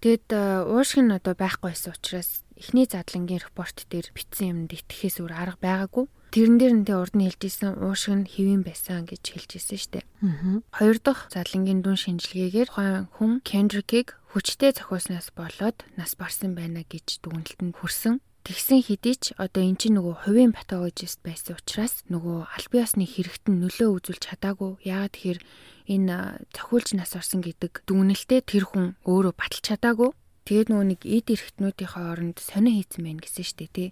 [0.00, 5.18] Тэгэд э, уушиг нь одоо байхгүй байсан учраас эхний задлангийн репорт дээр бичсэн юмд итгэхээс
[5.24, 6.06] өөр арга байгаагүй.
[6.30, 10.06] Тэрэн дээр нь тэ урд нь хэлжсэн уушиг нь хэвэн байсан гэж хэлжсэн штэ.
[10.72, 12.70] Хоёр дахь задлангийн дүн шинжилгээгээр
[13.16, 18.20] хүн Кендрикийг хүчтэй зохиоснаас болоод нас барсан байна гэж дүгнэлтэнд хүрсэн.
[18.46, 23.50] Тэгсэн хэдий ч одоо эн чинь нөгөө хувийн патологист байсан учраас нөгөө аль биесны хэрэгт
[23.50, 24.78] нь нөлөө үзүүлж чадаагүй.
[24.86, 25.40] Яагаад тэгэхээр
[25.90, 30.14] энэ цохиулж нас орсон гэдэг дүгнэлтэд тэр хүн өөрөө баталж чадаагүй.
[30.46, 33.90] Тэгээд нөгөө нэг эд эрхтнүүдийнхээ оронд сонио хийцэн байна гэсэн дээ тий.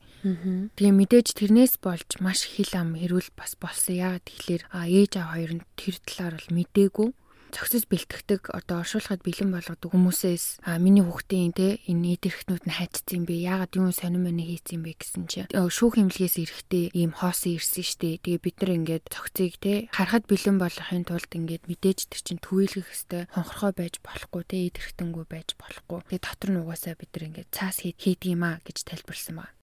[0.79, 3.99] Тэгээ мэдээж тэрнээс болж маш хил ам хэрүүл бас болсон.
[3.99, 7.11] Яагаад тэгэхээр ээж аа хоёр нь тэр талаар бол мдээгүй
[7.55, 13.23] цогцос бэлтгэдэг одоо оршуулхад бэлэн болгодог хүмүүсээс а миний хүүхдийн те энэ идэрхтнүүд нь хайцсан
[13.23, 13.35] юм бэ?
[13.47, 14.99] Яагаад юу сонирм мэнэ хийцэн юм бэ?
[14.99, 15.47] гэсэн чи.
[15.55, 18.19] Шүүх хэмлэгээс эрэхтэй ийм хоосон ирсэн штэ.
[18.27, 22.91] Тэгээ бид нар ингээд цогцыг те харахад бэлэн болохын тулд ингээд мэдээж тэр чин түйлгэх
[22.91, 26.03] хэвээр хонхорхой байж болохгүй те идэрхтэнгүү байж болохгүй.
[26.11, 29.55] Тэгээ дотор нь угаасаа бид нар ингээд цаас хийдэг юм а гэж тайлбарлсан байна.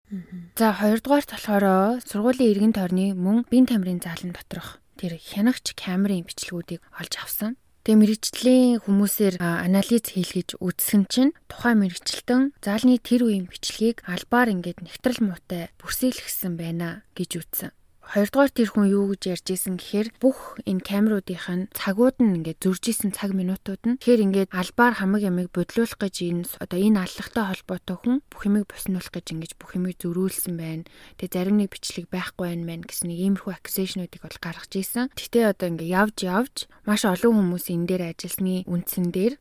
[0.59, 6.83] За хоёрдугаарт болохоор сургуулийн эргэн тойрны мөн бие тамирын заалан доторх тэр хянагч камерын бичлэгүүдийг
[6.99, 7.55] олж авсан.
[7.81, 14.85] Тэгээ мэрэгчлийн хүмүүсээр анализ хийлгэж үзсэн чинь тухайн мэрэгчлэн заалны тэр үеийн бичлэгийг албаар ингээд
[14.85, 17.73] нэвтрэл муутай бүрсэлгсэн байна гэж үзсэн.
[18.11, 22.59] Хоёрдугаар тэр хүн юу гэж ярьж исэн гэхээр бүх энэ камеруудынх нь цагууд нь ингээд
[22.59, 27.07] зурж исэн цаг минутууд нь тэгэхээр ингээд албаар хамаг ямиг бодлуулах гэж энэ одоо энэ
[27.07, 30.83] аллагтай холбоотой хүн бүх юмыг боснуулах гэж ингэж бүх юмыг зөрүүлсэн байна.
[31.23, 35.07] Тэгээ зарим нэг бичлэг байхгүй байна мэн гэсэн нэг иймэрхүү аккузейшнуудыг бол гаргаж исэн.
[35.15, 39.39] Гэтэ одоо ингээд явж явж маш олон хүмүүс энэ дээр ажилласны үндсэн дээр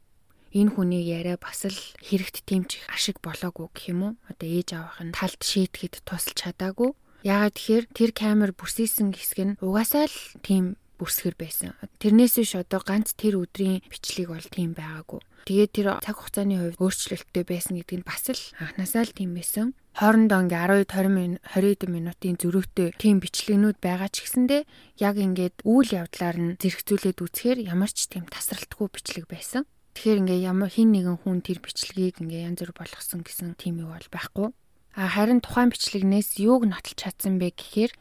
[0.54, 4.12] энэ хүний яриа бас л хэрэгт тэмчих ашиг болоогүй гэх юм уу?
[4.30, 9.59] Одоо ээж авах нь талд шийтгэхэд тусалж чадаагүй Яагаад тэгэхээр тэр камер бүрсийсэн хэсэг нь
[9.61, 11.72] угаасаа л тийм бүрсгэр байсан.
[12.00, 15.20] Тэрнээс биш одоо ганц тэр өдрийн бичлэг бол тийм байгаагүй.
[15.48, 19.72] Тэгээд тэр цаг хугацааны хувьд өөрчлөлттэй байсан гэдэг нь бас л анханасаа л тийм байсан.
[19.96, 24.62] Хоорондоо ингээ 10 20 20 минутын зөрүүтэй тийм бичлэгнүүд байгаа ч гэсэндээ
[25.00, 29.64] яг ингээд үйл явдлаар нь зэрэгцүүлээд үзэхээр ямар ч тийм тасралтгүй бичлэг байсан.
[29.96, 33.90] Тэгэхээр ингээ ямар хин нэгэн хүн тэр бичлэгийг ингээ янз бүр болгосон гэсэн тийм юу
[33.96, 34.48] бол байхгүй.
[34.94, 37.92] Харин тухайн бичлэгнээс юуг нотолж чадсан бэ гэхээр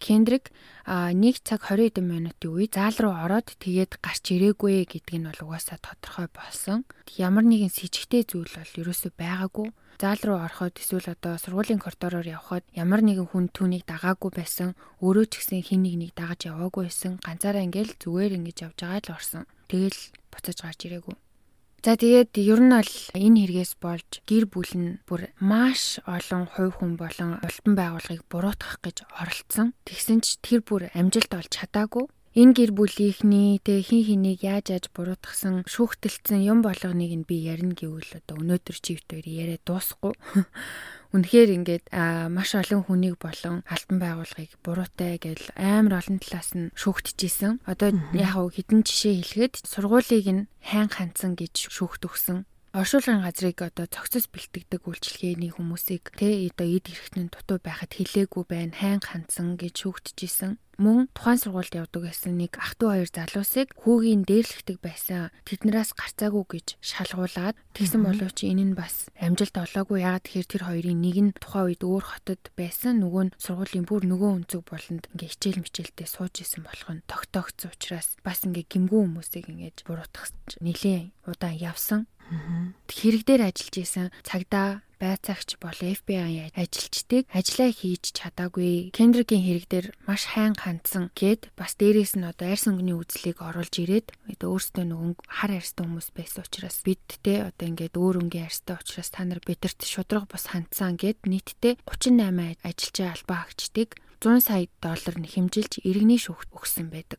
[0.00, 0.48] Кендрик
[0.88, 5.44] 1 цаг 20 хэдэн минутын үе заал руу ороод тэгээд гарч ирээгүй гэдг нь бол
[5.44, 6.88] угаасаа тодорхой болсон.
[7.20, 9.68] Ямар нэгэн с ิจ гтэй зүйл бол ерөөсөө байгаагүй.
[10.00, 14.72] Заал руу ороход эсвэл одоо сургуулийн коридороор явхад ямар нэгэн хүн түүнийг дагаагүй байсан.
[15.04, 17.20] Өөрөө ч гэсэн хин нэг нэг дагаж яваагүй байсан.
[17.20, 19.44] Ганцаараа ингээл зүгээр ингэж явж байгаа л орсон.
[19.68, 20.00] Тэгэл
[20.32, 21.12] буцаж гарч ирээгүй.
[21.80, 26.76] За тэгээд ер нь бол энэ хэрэгээс болж гэр бүл нь бүр маш олон хувь
[26.76, 29.72] хүн болон улбан байгууллагыг буруутгах гэж оролцсон.
[29.88, 32.04] Тэгсэн ч тэр бүр амжилт олж чадаагүй.
[32.36, 37.72] Энэ гэр бүлийнхний тэг хин хэнийг яаж яаж буруутгасан шүүхтэлцэн юм болгоныг нь би ярина
[37.72, 40.12] гэвэл одоо өнөөдөр чивт хоёр яриа дуусахгүй.
[41.10, 41.84] Үнэхээр ингээд
[42.30, 47.66] маш олон хүнийг болон альбан байгууллагыг буруутай гэж амар олон талаас нь шүүгтжсэн.
[47.66, 53.90] Одоо яг хідэн жишээ хэлэхэд сургуулийг нь хайн хандсан гэж шүүхт өгсөн оршуулгын газрыг одоо
[53.90, 59.74] цогцос бэлтгэдэг үйлчлэгээний хүмүүсийг тэ одоо эд хэрэгтэн дутуу байхад хилээгүй байна хайн хандсан гэж
[59.90, 60.54] шүүгтжсэн.
[60.78, 66.44] Мөн тухайн сургуульд явдаг байсан нэг ах トゥ хоёр залуусыг хүүгийн дээрлэгдэг байсан тэднээс гарцаагүй
[66.46, 70.06] гэж шалгуулад тэгсэн боловч энэ нь бас амжилт олоогүй.
[70.06, 74.08] Ягаад тэгэхээр тэр хоёрын нэг нь тухайн үед өөр хотод байсан нөгөө нь сургуулийн бүр
[74.08, 79.00] нөгөө өнцөг болонд ингээ хичээл мичээлдээ сууж исэн болох нь тогтоогдсон учраас бас ингээ гимгүү
[79.04, 80.32] хүмүүсийг ингээд буруутгах
[80.64, 82.08] нэлээ удаан явсан
[82.88, 88.92] хэрэг дээр ажиллаж исэн цагдаа байцаагч бол FBI ажилчдыг ажиллаа хийж чадаагүй.
[88.92, 93.74] Кендригийн хэрэг дээр маш хайн хандсан гэд бас дээрээс нь одоо арьс өнгөний үзлийг оруулж
[93.80, 94.12] ирээд
[94.44, 99.24] өөртөө нөгөө хар арьстай хүмүүс байсан учраас бидтэй одоо ингээд өөр өнгийн арьстай учраас та
[99.24, 105.24] нар бидэрт шудраг бас хандсан гэд нийтдээ 38 ажилчаа албаа хаагчдыг 100 сая доллар нь
[105.24, 107.16] хэмжилж иргэний шүүхт өгсөн байдаг.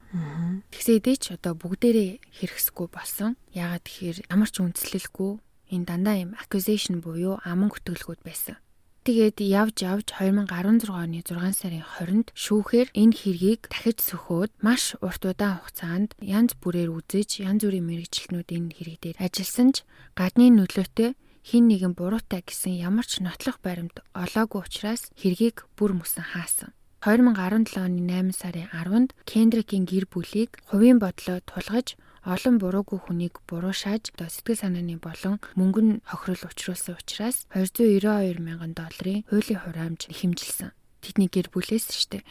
[0.69, 3.33] Тэгсээ эдээ ч одоо бүгдээрээ хэрэгсэхгүй болсон.
[3.57, 5.31] Яагаад тэгэхээр ямар ч үндэслэлгүй
[5.73, 8.61] энэ дандаа юм accusation буюу аман гүтгэлгүүд байсан.
[9.01, 15.25] Тэгээд явж явж 2016 оны 6 сарын 20-нд шүүхээр энэ хэргийг дахиж сөхөөд маш урт
[15.25, 19.81] удаан хугацаанд янз бүрээр үзэж янз бүрийн мэрэгчлэнүүд энэ хэрэг дээр ажилласан ч
[20.13, 26.37] гадны нөлөөтэй хин нэгэн буруутай гэсэн ямар ч нотлох баримт олоогүй учраас хэргийг бүр мөсөн
[26.37, 26.69] хаасан.
[27.01, 34.13] 2017 оны 8 сарын 10-нд Кендрикийн гэр бүлийг хувийн бодлоо тулгаж олон буруугүй хүнийг буруушааж
[34.13, 40.77] сэтгэл санааны болон мөнгө нь хохирол учруулсан учраас 292 мянган долларын хуулийн хураамж хэмжилсэн.
[41.01, 42.21] Тэдний гэр бүлээс штэ.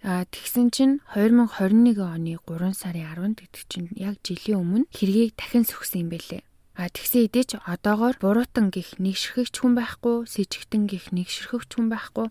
[0.00, 5.68] А тэгсэн чинь 2021 оны 3 сарын 10-нд гэдэг чинь яг жилийн өмнө хэргийг дахин
[5.68, 6.40] сөхсөн юм бэлээ.
[6.74, 11.86] А тэгсэн ч одоогоор буруутан гих нэг ширхэгч хүн байхгүй, сэжигтэн гих нэг ширхэгч хүн
[11.86, 12.26] байхгүй,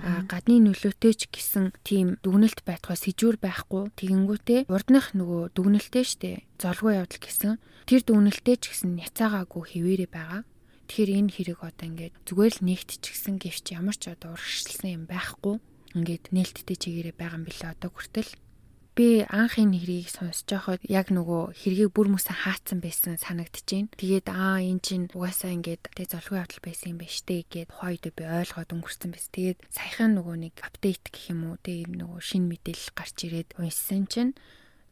[0.00, 3.92] а гадны нөлөөтэй ч гэсэн тийм дүгнэлт байтугай сэжүүр байхгүй.
[3.92, 6.40] Тэгэнгүүтээ урдных нөгөө дүгнэлттэй штэ.
[6.56, 7.60] Золгүй явдал гэсэн.
[7.84, 10.48] Тэр дүгнэлттэй ч гэсэн няцаагаагүй хിവэрэ байгаа.
[10.88, 14.88] Тэгэхээр энэ хэрэг одоо ингээд зүгээр л нэгт ч гэсэн гэвч ямар ч одоо урагшлсан
[14.88, 15.60] юм байхгүй.
[16.00, 18.32] Ингээд нээлттэй чигээрээ байгаа юм билээ одоо хүртэл
[18.92, 23.88] би анхын хэргийг сонсож байхад яг нөгөө хэргийг бүр мөсөн хаацсан байсан санагдчихээн.
[23.96, 28.04] Тэгээд аа эн чинь угаасаа ингээд тэг золгүй явдал байсан юм байна штэ гэд хойд
[28.12, 29.32] би ойлгоод өнгөрцөн байсан.
[29.32, 34.04] Тэгээд саяхан нөгөө нэг апдейт гэх юм уу тэг нөгөө шин мэдээлэл гарч ирээд уншсан
[34.12, 34.36] чинь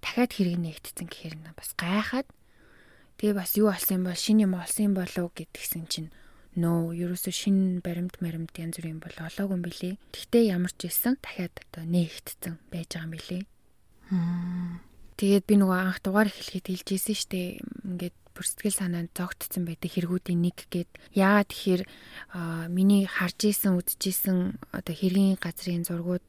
[0.00, 2.28] дахиад хэрэг нэгтцэн гэхээр бас гайхаад
[3.20, 6.08] тэгээ бас юу болсон юм бол шин юм олсон юм болов гэдгсэн чинь
[6.56, 9.94] нөө ерөөсө шин баримт маримт янз бүрийн бол олоогүй юм билий.
[10.10, 13.42] Гэхдээ ямар ч байсан дахиад одоо нээгтцэн байж байгаа юм билий.
[14.10, 17.40] Тэгээд би нөгөө анх дугаар эхлэхэд хэлжсэн штэ
[17.86, 21.82] ингээд бүрстгэл санаанд зогтцсон байдаг хэрэгүүдийн нэг гээд яагаад тэгэхээр
[22.72, 24.38] миний харж исэн үзэж исэн
[24.72, 26.24] одоо хэргийн газрын зургууд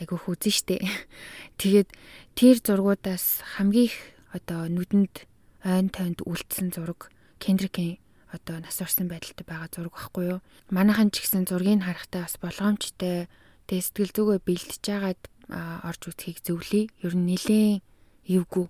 [0.00, 0.76] айгүйх үзэн штэ.
[1.60, 1.92] Тэгээд
[2.32, 3.96] тэр зургуудаас хамгийн их
[4.32, 5.28] одоо нүдэнд
[5.68, 8.00] ойн тойнд үлдсэн зураг Кендрикийн
[8.32, 10.40] одоо нас орсон байдалтай байгаа зураг байхгүй юу?
[10.72, 13.28] Манайхан ч гэсэн зургийг харахтаа бас болгоомжтой
[13.68, 16.88] тэгээ сэтгэл зүгөө бэлтэж байгаад орж үзхийг зөвлөе.
[17.04, 17.82] Ер нь нэлээд
[18.30, 18.66] эвгүй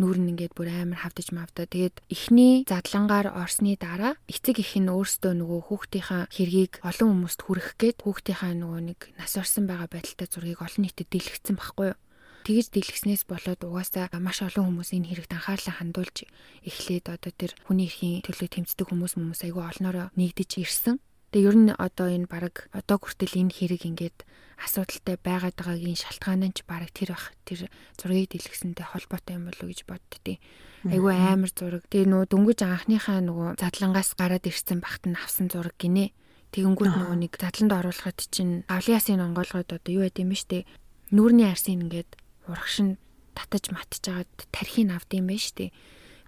[0.00, 1.68] нүүр нь ингээд бүр амар хавдаж мавдаа.
[1.68, 7.76] Тэгээд эхний задлангаар орсны дараа эцэг их нь өөрсдөө нөгөө хүүхдийнхаа хэргийг олон хүмүүст хүргэх
[7.78, 11.98] гээд хүүхдийнхаа нөгөө нэг нас орсон байгаа байдалтай зургийг олон нийтэд дэлгэцсэн байхгүй юу?
[12.42, 16.26] Тэгэж дэлгэснээс болоод угаасаа маш олон хүмүүс энэ хэрэгт анхаарлаа хандуулж
[16.66, 20.98] эхлээд одоо тэр хүний эрхийн төлөө тэмцдэг хүмүүс хүмүүс айгүй олноороо нэгдэж ирсэн.
[21.32, 24.18] Тэгээ ер нь одоо энэ баг одоо хүртэл энэ хэрэг ингээд
[24.60, 29.64] асуудалтай байгаад байгаагийн шалтгаан нь ч баг тэр бах тэр зургийг дэлгэсэнтэй холбоотой юм болов
[29.64, 30.38] уу гэж боддتي.
[30.86, 31.82] Айгүй амар зураг.
[31.90, 36.14] Тэгээ нөгөө дөнгөж анхныхаа нөгөө задлангаас гараад ирсэн багт нь авсан зураг гинэ.
[36.52, 40.68] Тэгэнгүүт нөгөө нэг задланд оруулахад чинь авлиасын онгойлгоод одоо юу байд юм бэ штэ.
[41.16, 42.12] Нүүрний арсын ингээд
[42.44, 43.00] урагшин
[43.32, 45.72] татаж матчихад тархийг авд юм байна штэ.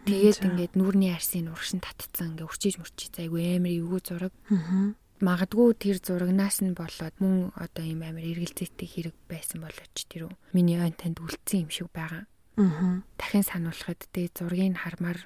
[0.05, 4.35] Тэгээд ингээд нүүрний арсын урагшин татцсан ингээд урчиж мөрчиж айгүй амар эвгүй зураг.
[4.53, 10.29] Аа магадгүй тэр зурагнаас нь болоод мөн одоо ийм амар эргэлзээтэй хэрэг байсан болооч тэр
[10.53, 12.27] миний айн танд үлдсэн юм шиг байгаа.
[12.61, 13.01] Аа.
[13.17, 15.19] Дахин сануулхад тэ зургийг хармаар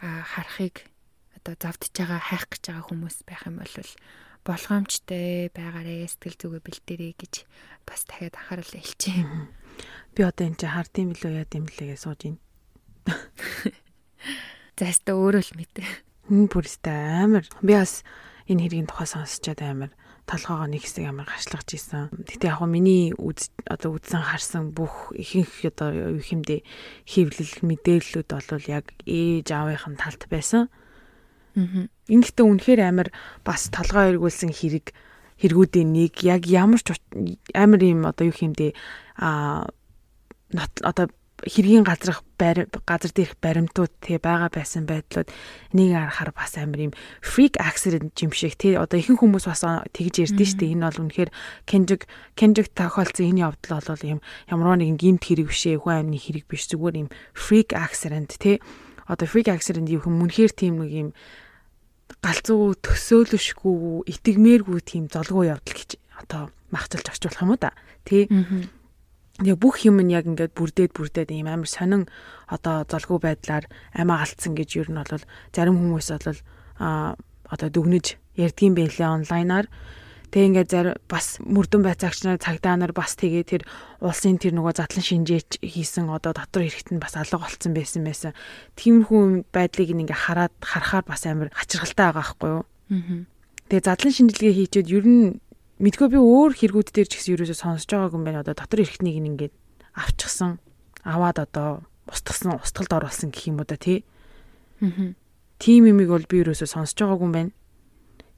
[0.00, 0.88] харахыг
[1.38, 3.90] одоо завдж байгаа хайх гэж байгаа хүмүүс байх юм бол
[4.44, 7.34] болгоомжтой байгаарэ сэтгэл зүгээ бэлтэрэй гэж
[7.84, 9.22] бас дахиад анхаарал илчээ.
[10.16, 12.36] Би одоо энэ чи хардсан билүү яа дэмлээгээ сууж ийн.
[14.78, 15.74] Заста өөрөө л мэд.
[16.28, 17.44] Хм бүрстэй амар.
[17.60, 18.02] Би бас
[18.48, 19.92] энэ хэргийн тухай сонсчод амар
[20.24, 22.08] толгоогоо нэг хэсэг амар гашлагж исэн.
[22.12, 26.64] Гэтэ яг миний үз одоо үзсэн харсан бүх ихэнх одоо юу хэмдэ
[27.04, 30.72] хөвлөл мэдээллүүд бол яг ээж аавынхын талд байсан.
[30.72, 30.84] Аа.
[31.54, 33.08] Энэ гэтээ үнэхээр амар
[33.46, 34.90] бас толгоо эргүүлсэн хэрэг
[35.38, 36.98] хэрэгүүдийн нэг яг ямар ч
[37.54, 38.74] амар юм одоо юу хэмдэ
[39.22, 39.70] а
[40.82, 41.06] одоо
[41.44, 45.28] хэргийн газрах газар дээрх баримтууд тий байгаа байсан байдлууд
[45.76, 50.34] нэг харахаар бас амар юм freak accident юм шиг тий одоо ихэнх хүмүүс бас тэгж
[50.34, 50.72] ярьдэн штэ.
[50.72, 51.30] Энэ бол үнэхээр
[51.68, 52.04] Kendrick
[52.34, 53.30] Kendrick тохиолдсон.
[53.30, 55.80] Энэ явдал бол юм ямар нэгэн гинт хэрэг биш ээ.
[55.80, 56.66] Хүн амны хэрэг биш.
[56.68, 58.58] Зүгээр юм freak accident тий
[59.06, 60.02] одоо freak accident юм?
[60.04, 61.10] Үнэхээр тийм нэг юм
[62.24, 67.72] галзуу төсөөлөшгүй итгэмээргүй тийм золгүй явдал гэж одоо магцалж орчуулах юм уу да
[68.04, 68.28] тий
[69.42, 72.06] яг бүх юм нь яг ингээд бүрдээд бүрдээд ийм амар сонин
[72.46, 76.38] одоо золгүй байдлаар амиа алдсан гэж юу нь бол зарим хүмүүс бол
[76.78, 77.18] а
[77.50, 79.66] одоо дүгнэж ярьдгийм байлээ онлайнаар
[80.34, 83.62] тэг ингээд зар бас мөрдөн байцаагч нар цагдаа нар бас тэгээ тэр
[84.02, 88.34] улсын тэр нөгөө задлан шинжээч хийсэн одоо дотор хэрэгт нь бас алга болцсон байсан байсан.
[88.74, 92.62] Тиймэрхүү байдлыг ингээ хараад харахаар бас амар хачиргалтай байгаа байхгүй юу?
[92.66, 93.22] Аа.
[93.70, 95.38] Тэгээ задлан шинжилгээ хийчихэд ер нь
[95.82, 98.42] Мэдгүй би өөр хэрэгүүд дээр ч гэсэн ерөөсөө сонсож байгаагүй юм байна.
[98.46, 99.54] Одоо дотор эрхтнийг ингээд
[99.90, 100.62] авчихсан.
[101.02, 104.06] Аваад одоо устгасан, устгалд оруулсан гэх юм уу да тий.
[104.78, 105.18] Аа.
[105.58, 107.52] Тим юмыг бол би ерөөсөө сонсож байгаагүй юм байна.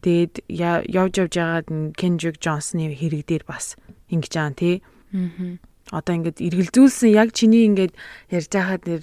[0.01, 1.68] Тэгээд явж явж ягаад
[2.01, 3.77] Kendrick Johnson-ы хэрэг дээр бас
[4.09, 4.81] ингэж аа тий.
[5.12, 5.61] Аа.
[5.92, 7.92] Одоо ингээд эргэлзүүлсэн яг чиний ингээд
[8.33, 9.03] ярьж байхад нэр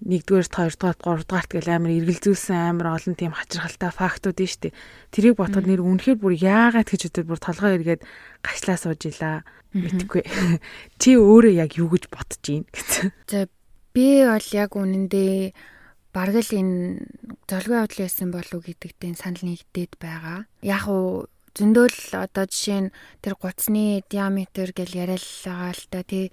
[0.00, 4.72] нэгдүгээрт хоёрдугаарт гуравдугаарт гэл амар эргэлзүүлсэн амар олон тийм хачирхалтай фактууд нь штэ.
[5.12, 8.02] Тэрийг бодоход нэр үнэхээр бүр яагаад гэж өдөр бүр толгой эргээд
[8.40, 9.44] гачлаа сууж илаа.
[9.76, 10.24] Мэдхгүй.
[11.00, 13.12] Чи өөрөө яг юу гэж бодож ийн гэсэн.
[13.30, 13.44] За
[13.92, 15.52] би бол яг үнэндээ
[16.16, 17.06] бараг л энэ
[17.46, 20.48] золгүй явдал байсан болов уу гэдэгтээ санал нэгдээд байгаа.
[20.64, 26.30] Яг уу зөндөл одоо жишээ нь тэр гуцны диаметр гэл яриад байгаа л та тий.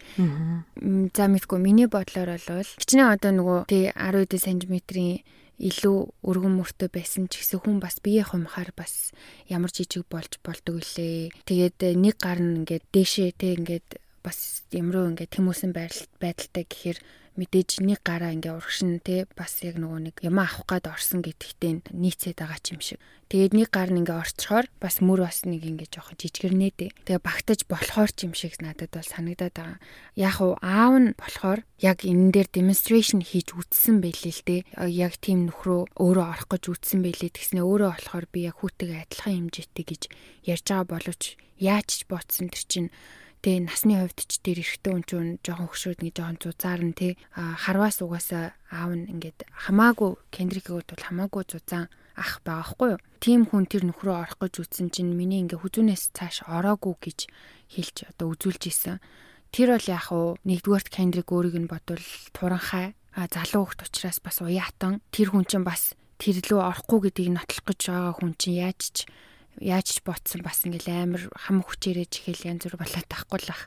[1.17, 5.25] За мэдгүй миний бодлоор бол хичнээн одоо нөгөө тий 10 см-ийн
[5.57, 9.09] илүү өргөн мөртөө байсан ч гэсэн хүн бас бие хумхаар бас
[9.49, 11.33] ямар жижиг болж болдог үлээ.
[11.49, 16.99] Тэгээд нэг гар нь ингээд дээшээ тий ингээд бас ямруу ингээд тэмүүсэн байдалтай гэхээр
[17.37, 21.93] мэдээж нэг гараа ингээ урагшин те бас яг нөгөө нэг юм авах гад орсон гэдэгтээ
[21.93, 22.99] нийцээд байгаа ч юм шиг.
[23.27, 26.91] Тэгээд нэг гар нь ингээ орчхоор бас мөр бас нэг ингээ жоохон жижигэрнээ дээ.
[27.05, 29.79] Тэгээ багтаж болохоор ч юм шиг надад бол санагдаад байгаа.
[30.15, 34.61] Яг уу аав нь болохоор яг энэ дээр demonstration хийж үтсэн байлээ л дээ.
[34.87, 39.51] Яг тийм нөхрөө өөрөө орох гэж үтсэн байлээ тэгснэ өөрөө болохоор би яг хүүтэйгээ адилхан
[39.51, 40.01] хэмжээтэй гэж
[40.47, 41.23] ярьж байгаа боловч
[41.59, 42.89] яаж ч ботсон тэр чинь
[43.45, 47.15] Тэ насны хувьд ч тэр эрэгтэй хүн чинь жоохон хөшөөд нэг жоохон зузаар нь тэ
[47.33, 53.01] харваас угаасаа аав нь ингээд хамаагүй Кендрикийг бол хамаагүй зузаан ах байгаа хгүй юу.
[53.21, 57.19] Тим хүн тэр нөхрөө орох гэж үтсэн чинь миний ингээ хүзүүнээс цааш ороогүй гэж
[57.77, 58.97] хэлж одоо үзүүлж исэн.
[59.53, 62.01] Тэр бол яг уу нэгдүгээрт Кендрик өөрийг нь бодвол
[62.33, 67.31] туранхай а залуу хөлт учраас бас уяатан тэр хүн чинь бас тэр лөө орохгүй гэдгийг
[67.37, 68.97] нотлох гэж байгаа хүн чинь яаж ч
[69.61, 73.63] яаж ч ботсон бас ингээл амар хам хүчээрээ чихэл янз бүр болоод тахгүй л ах.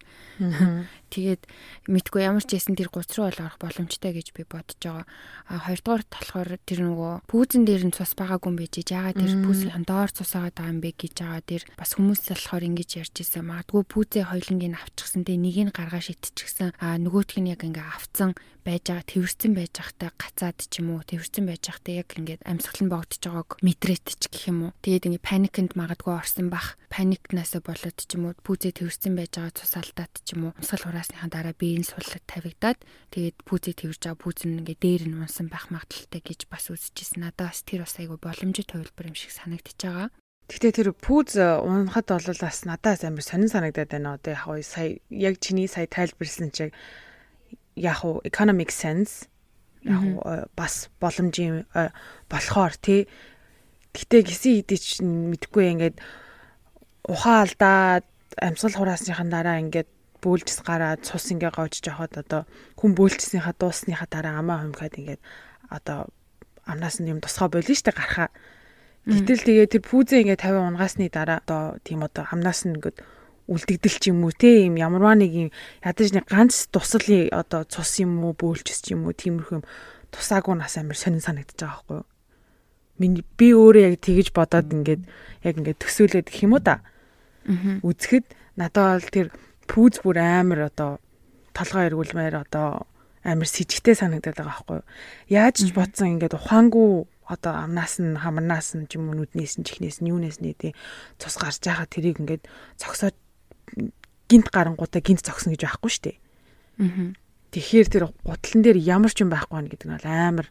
[1.10, 1.42] Тэгээд
[1.90, 5.04] мэдгүй ямар ч ясэн тэр гуц руу бол орох боломжтой гэж би бодож байгаа.
[5.50, 9.84] А хоёрдугаар болохоор тэр нөгөө пүүзэн дээр нь цус байгаагүй юм байж яагаад тэр пүүзийн
[9.84, 13.44] доор цус байгаа даа юм бэ гэж байгаа тэр бас хүмүүс болохоор ингэж ярьж ирсэн.
[13.44, 16.78] Магадгүй пүүзээ хоёлынгийн авчихсан тэ нэгийг гаргаа шитчихсэн.
[16.78, 21.02] А нөгөөх нь яг ингээ авцсан байж байгаа тэрсэн байж байхтай гацаад ч юм уу
[21.02, 24.76] тэрсэн байж байхтай яг ингээд амьсгал нь богдож байгааг мэдрээд ч гэх юм уу.
[24.84, 26.76] Тэгээд ингээ паникнд магадгүй орсон бах.
[26.92, 30.56] Паникнаас болоод ч юм уу пүүзээ тэрсэн байж байгаа цус алдаад ч юм уу.
[30.60, 35.16] Амьсгал хураасныхаа дараа биеийн суллаг тавигдаад тэгээд пүүзээ тэрж байгаа пүүз нь ингээ дээр нь
[35.16, 37.24] унсан байх магадaltaй гэж бас үзчихсэн.
[37.24, 40.08] Надаас тэр бас айгүй боломжит хувилбар юм шиг санагдчихж байгаа.
[40.52, 44.20] Гэтэ тэр пүүз унахад бол бас надаас амар сонин санагдаад байна.
[44.20, 46.76] Одоо яг уу сая яг чиний сая тайлбарлсан чиг
[47.80, 49.24] яг уу economic sense
[49.88, 50.20] яг уу
[50.52, 51.64] бас боломжийн
[52.28, 53.08] болохоор тий
[53.90, 55.96] Гэтэ гисэн идэж мэдгүй ингээд
[57.10, 58.06] ухаан алдаад
[58.38, 59.90] амьсгал хураасныхан дараа ингээд
[60.22, 62.42] бөөлжс гараад цус ингээ гоожж явахад одоо
[62.78, 65.22] хүн бөөлжснийхаа дуусныхаа дараа амаа хумхаад ингээд
[65.68, 66.08] одоо
[66.64, 68.30] амнаас нь юм тусгай болно штэ гарахаа.
[69.08, 73.00] Гэтэл тэгээ тэр пүүзээ ингээ 50 унгасны дараа одоо тийм одоо амнаас нь ингээд
[73.50, 75.50] үлдэгдэл ч юм уу те юм ямарваа нэг юм
[75.82, 79.66] ядаж нэг ганц туслын одоо цус юм уу бөөлжс ч юм уу тиймэрхүү юм
[80.14, 82.10] тусаагүй нас амар сонин санагдаж байгаа байхгүй юу
[83.00, 85.02] миний би өөрөө яг тэгэж бодоод ингээд
[85.42, 86.84] яг ингээд төсөөлөд гэх юм уу да.
[87.80, 88.28] Үзэхэд
[88.60, 89.26] надад бол тэр
[89.70, 90.98] пүүз бүр амар одоо
[91.54, 92.90] толгой эргүүлмээр одоо
[93.22, 94.86] амар с ิจ гтэй санагдаад байгаа байхгүй юу.
[95.30, 99.66] Яаж ч бодсон ингээд ухаангүй одоо амнаас нь хамарнаас нь ч юм уу нүднээс нь
[99.66, 100.74] чихнээс нь юунаас нь тий
[101.22, 102.42] цус гарч байгаа тэрийг ингээд
[102.80, 103.14] цогсоод
[104.26, 106.18] гинт гарангуудаа гинт цогсон гэж байхгүй шүү дээ.
[106.82, 107.14] Аа.
[107.54, 110.50] Тэгэхээр тэр гутлан дээр ямар ч юм байхгүй нэ гэдэг нь амар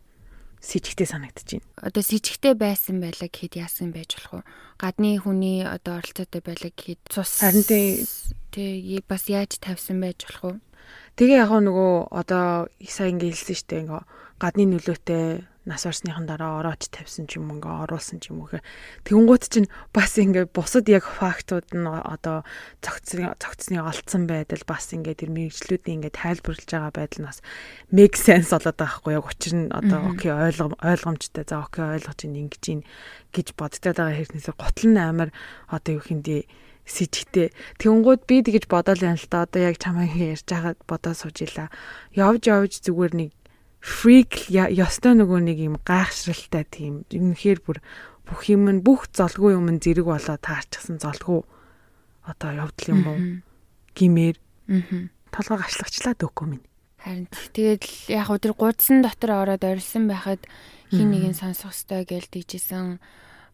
[0.59, 1.67] сэжигтэй санагдаж байна.
[1.79, 4.49] Одоо сэжигтэй байсан байлаа гэхэд яасан байж болох вэ?
[4.79, 10.59] Гадны хүний одоо оролцоотой байлаа гэхэд цус харин тий бас яаж тавьсан байж болох вэ?
[11.15, 13.81] Тэгээ яг нөгөө одоо сая ингэ хэлсэн дээ.
[13.87, 14.03] Ингээ
[14.39, 15.25] гадны нөлөөтэй
[15.69, 18.65] нас орсныхан дараа орооч тавьсан ч юм ингээ оруулсан ч юм уу гэх.
[19.05, 22.41] Тэнгуут чинь бас ингээ бусад яг фактууд нь одоо
[22.81, 27.45] цогцны цогцны олцсон байдал бас ингээ тэр мэрэгчлүүдийн ингээ тайлбарлаж байгаа байдал нас
[27.93, 32.19] make sense болоод байгаа хгүй яг учир нь одоо окей ойлгом ойлгомжтой за окей ойлгож
[32.25, 32.81] ин ингэж ин
[33.29, 35.29] гэж боддог байгаа хэрнээсээ гутал нь амар
[35.69, 36.49] одоо юу хинди
[36.89, 37.53] сэжигтэй.
[37.77, 41.69] Тэнгууд би тэгэж бодоол юм л та одоо яг чамайг ярьж байгаад бодоо сууж ила.
[42.17, 43.29] Явж явж зүгээр нэг
[43.79, 46.93] фрик ёстой нөгөө нэг юм гайхшралтай тийм.
[47.07, 47.79] Үнэхээр бүр
[48.27, 51.41] бүх юм нь бүх золгүй юм нь зэрэг болоод таарчихсан золгүй.
[52.27, 53.19] Одоо явдал юм уу?
[53.95, 54.37] Гимээр.
[55.31, 56.65] Толгой гашлагчлаад өгөхгүй минь.
[56.99, 60.43] Харин тэгээд яг өдөр гудсан дотор ороод орилсон байхад
[60.91, 62.99] хин нэг нь сонсох ёстой гэж дийжсэн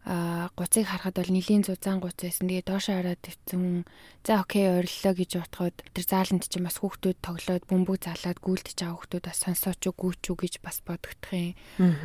[0.06, 2.46] а гуцыг харахад бол нэлийн зузаан гуц байсан.
[2.46, 3.82] Тэгээ доошоо хараад өвцөн.
[4.22, 8.94] За окей ориллоо гэж утгаад тэр зааланд чинь бас хүүхдүүд тоглоод бөмбөг залаад гүйлдэж байгаа
[8.94, 11.58] хүүхдүүд бас сонсооч уу гүйч үү гэж бас бодогдох юм.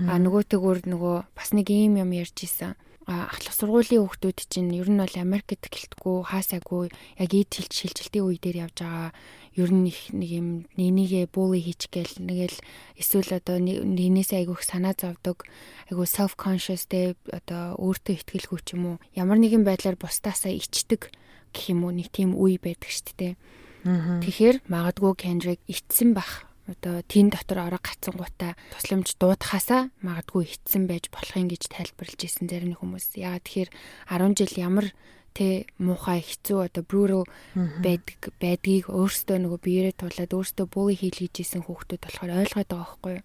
[0.09, 2.73] А нөгөөтэйгөр нөгөө бас нэг ийм юм ярьж исэн
[3.09, 8.37] ахлах сургуулийн хүүхдүүд чинь ер нь бол Америкт гэлтгүү хаасаагүй яг ийд хилж шилжилтийн үе
[8.37, 9.09] дээр явж байгаа.
[9.57, 12.57] Ер нь нэг юм нeenийгээ буули хийчихгээл нэгэл
[13.01, 15.49] эсвэл одоо нээнээсээ айгүйх санаа зовдөг
[15.89, 18.97] айгүй self conscious те одоо өөртөө ихтгэлгүй ч юм уу?
[19.17, 21.09] Ямар нэгэн байдлаар бусдаасаа ичдэг
[21.51, 21.91] гэх юм уу?
[21.91, 23.33] Нэг тийм үе байдаг шүү дээ.
[23.81, 30.86] Тэгэхээр магадгүй Kendrick ичсэн бах одоо тэн дотор ороо гацсан гутаа тусламж дуудахаасаа магадгүй ичсэн
[30.86, 33.17] байж болохын гэж тайлбарлаж ирсэн зарим хүмүүс.
[33.17, 33.69] Яагаад тэгэхээр
[34.13, 34.88] 10 жил ямар
[35.34, 37.24] тэ муухай хэцүү одоо brutal
[37.56, 43.15] байдаг байдгийг өөртөө нөгөө биеэрээ тулаад өөртөө бууги хийлгэж исэн хүүхдүүд болохоор ойлгоод байгаа байхгүй
[43.15, 43.24] юу?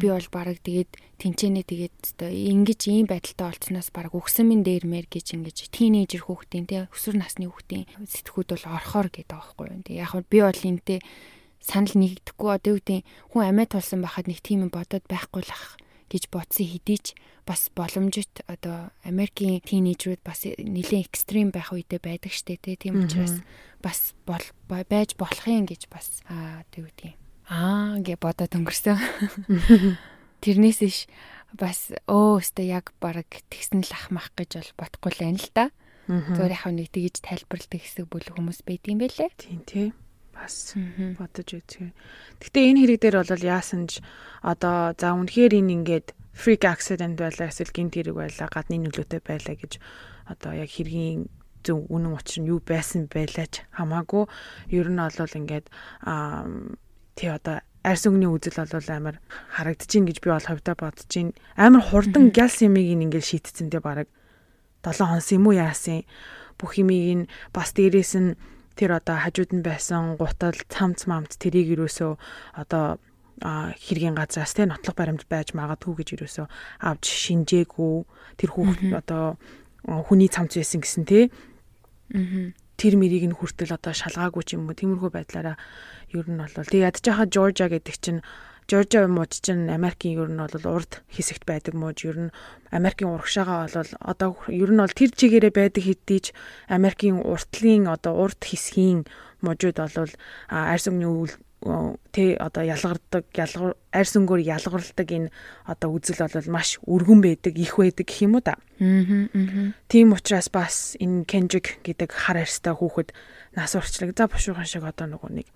[0.00, 4.88] Би бол бараг тэгээд тэнцэнэ тэгээд одоо ингэж ийм байдалтай олцсноос бараг өгсөн минь дээр
[4.88, 9.66] мэр гэж ингэж тийнейжер хүүхдийн тэ өсвөр насны хүүхдийн сэтгхүүд бол орхоор гэдэг байгаа байхгүй
[9.68, 9.84] юу?
[9.84, 10.98] Тэг яг би бол энтэй
[11.60, 15.76] санал нэгдэхгүй одоо юу гэдэг хүн амиа тулсан байхад нэг тийм бодоод байхгүй л ах
[16.08, 17.06] гэж бодсон хэдий ч
[17.44, 18.44] бас боломжит.
[18.48, 23.44] Одоо Америкийн тийнейжрүүд бас нэлээд экстрим байх үедээ байдаг штэ тийм учраас
[23.84, 24.16] бас
[24.68, 27.12] байж болох юм гэж бас аа тэг үгүй
[27.48, 28.96] аа гэ бодоод өнгөрсөн.
[30.44, 30.98] Тэрнээс иш
[31.56, 35.66] бас өө өстө яг баг тэгсэн л ахмах гэж бол бодохгүй л байна л да.
[36.08, 39.32] Зүгээр яг нэг тэгж тайлбарладаг хэсэг бүл хүмүүс байд юм байлээ.
[39.36, 39.92] Тийм тийм
[40.38, 40.78] бас
[41.18, 41.90] бодож үзье.
[42.38, 43.98] Гэтэ энэ хэрэг дээр бол яасан ч
[44.46, 46.06] одоо за үнэхээр энэ ингээд
[46.38, 49.82] freak accident байлаа эсвэл гинт хэрэг байлаа гадны нөлөөтэй байлаа гэж
[50.30, 51.26] одоо яг хэргийн
[51.66, 54.24] зөв үнэн учир нь юу байсан байлаач хамаагүй.
[54.70, 55.66] Ер нь бол ингээд
[57.18, 59.16] тий одоо арьс өнгөний үзэл бол амар
[59.50, 63.82] харагдаж гин гэж би бол ховдоо бодож гин амар хурдан гялс юмыг ингээд шийтцэн дээ
[63.82, 64.08] бараг.
[64.86, 66.06] 7 хонс юм уу яасан?
[66.54, 68.38] Бүх юмыг нь бас дээрээс нь
[68.78, 72.14] тэр одоо хажууд нь байсан гутал цамц мамц тэрийг юусоо
[72.54, 73.02] одоо
[73.42, 76.46] хэргийн газраас те нотлох баримт байж магадгүй гэж юусоо
[76.78, 78.06] авч шинжээгүй.
[78.38, 79.38] Тэр хүүхд одоо
[79.82, 81.30] хүний цамц байсан гэсэн те.
[82.78, 84.78] Тэр мэрийг нь хүртэл одоо шалгаагүй ч юм уу.
[84.78, 85.56] Тиймэрхүү байдлаараа
[86.14, 88.22] ер нь бол тэг ядж хаа Жоржа гэдэг чинь
[88.68, 92.34] Жоржа мууч чинь Америкийн ер нь бол урд хэсэгт байдаг мууж ер нь
[92.68, 96.26] Америкийн урагшаага бол одоо ер нь бол тэр чигээрээ байдаг хэдий ч
[96.68, 99.08] Америкийн уртлын одоо урд хэсгийн
[99.40, 100.12] мужууд бол
[100.52, 101.32] арьс өнгөний
[102.12, 105.32] тэ одоо ялгардаг ялгар арьс өнгөөр ялгарладаг энэ
[105.64, 108.60] одоо үзэл бол маш өргөн байдаг их байдаг гэх юм уу да.
[108.84, 109.72] Аа.
[109.88, 113.16] Тийм учраас бас энэ Кенжик гэдэг хар арьстай хүүхэд
[113.56, 115.48] нас урчлаг за бушуухан шиг одоо нөгөө нэг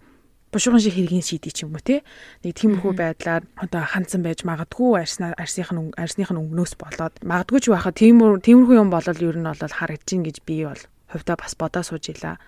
[0.52, 2.04] бушуухан шиг хэргийн шийдий ч юм уу те
[2.44, 7.60] нэг тиймэрхүү байдлаар одоо хандсан байж магадгүй арьснаа арьсных нь арьсных нь өнгнөөс болоод магадгүй
[7.64, 10.82] ч байхад тиймэр тиймэрхүү юм болол ер нь бол харагдаж гэж би бол
[11.12, 12.40] хувьдаа бас бодоо сууж илаа.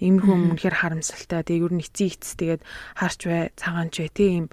[0.00, 1.44] Иймэрхүү үнэхээр харамсалтай.
[1.44, 2.62] Тэгээ ер нь эцсийн эцс тэгээд
[2.96, 4.44] харч бай, цагаанч бай тийм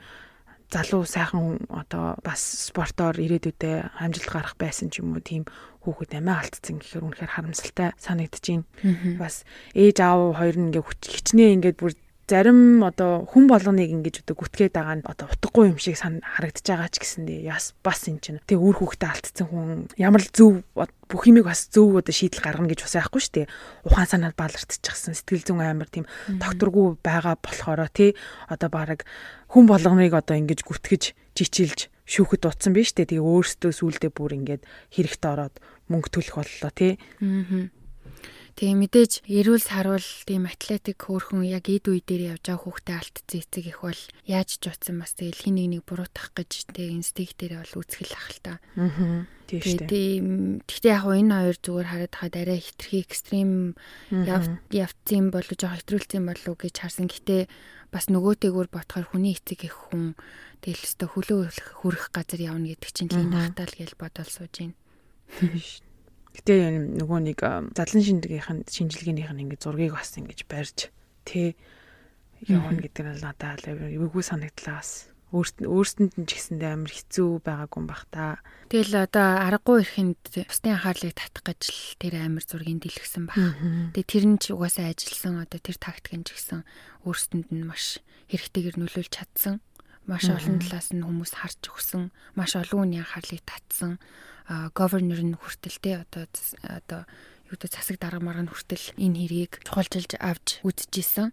[0.67, 5.47] залуу сайхан одоо бас спортоор ирээдүйдээ амжилт гарах байсан ч юм уу тийм
[5.87, 8.67] хүүхэд амиа алдсан гэхээр үнэхээр харамсалтай санагдаж байна.
[9.15, 11.95] Бас ээж аав хоёр нь ингээ хичнээн ингээд бүр
[12.27, 16.91] зарим одоо хүн болгоныг ингэж одоо гүтгээд байгаа нь одоо утгагүй юм шиг харагдаж байгаа
[16.91, 21.23] ч гэсэндээ яс бас энэ чинь тэг үр хөвгтө алдсан хүн ямар л зөв бүх
[21.23, 23.47] юмыг бас зөв одоо шийдэл гаргана гэж бас байхгүй шүү дээ.
[23.87, 28.11] Ухаан санаад баалартчихсан сэтгэл зүйн амар тийм докторгүй байгаа болохоро тий
[28.51, 29.07] одоо баг
[29.47, 33.15] хүн болгоныг одоо ингэж гүтгэж жичилж шүүхэд дутсан биз дээ.
[33.15, 35.55] Тэгээ өөрсдөө сүулдэ бүр ингээд хэрэгт ороод
[35.87, 36.99] мөнгө төлөх боллоо тий.
[37.23, 37.71] Аа
[38.57, 43.37] Тэгээ мэдээж эрүүл саруул тийм атлетик хөөрхөн яг эд үе дээр явж байгаа хүүхдээ алдсан
[43.37, 47.37] эцэг их бол яаж ч утсан бас тэгэл хин нэг нэг буруутгах гэж тэг инстинкт
[47.37, 48.53] дээр бол үзгэл ах л та.
[48.81, 49.29] Аа.
[49.45, 50.65] Тийм.
[50.65, 53.77] Гэхдээ яг энэ хоёр зүгээр хараад хаад арай хитрхи экстрим
[54.09, 57.07] явцсан болов жоо хэтрүүлсэн болов гэж харсан.
[57.13, 57.45] Гэтэ
[57.93, 60.17] бас нөгөөтэйгөр бодохоор хүний эцэг их хүн
[60.65, 61.41] тэгэл өстө хөлөө
[61.85, 64.75] хүрэх газар явна гэдэг чинь лин хатаал гэж бодол сууж байна.
[66.37, 66.53] Гэтэ
[67.01, 67.39] нөгөө нэг
[67.73, 70.93] задлан шинжлэгийн шинжилгээнийх нь ингээд зургийг бас ингэж барьж
[71.25, 71.57] тэ
[72.45, 77.87] явна гэдэг нь надад эвгүй санагдлаа бас өөрсөнд нь ч гэсэндээ амар хэцүү байгаагүй юм
[77.91, 78.39] бах та.
[78.71, 83.35] Тэгэл одоо аргагүй ихэнд бусдын анхаарлыг татах гэж л тэр амар зургийг дэлгэсэн баг.
[83.91, 86.63] Тэгээ тэр нь ч угаасаа ажилласан одоо тэр тактикэн ч гэсэн
[87.03, 87.99] өөрсөнд нь маш
[88.31, 89.59] хэрэгтэйгээр нөлөөлж чадсан.
[90.07, 93.99] Маш олон талаас нь хүмүүс харж өгсөн, маш олон хүний анхаарлыг татсан
[94.71, 96.23] governor нь хүртэлтэй одоо
[96.63, 97.01] одоо
[97.51, 101.31] юу гэдэг засаг дарга марга нь хүртэл энэ хэрийг чухалчилж авч үзчихсэн.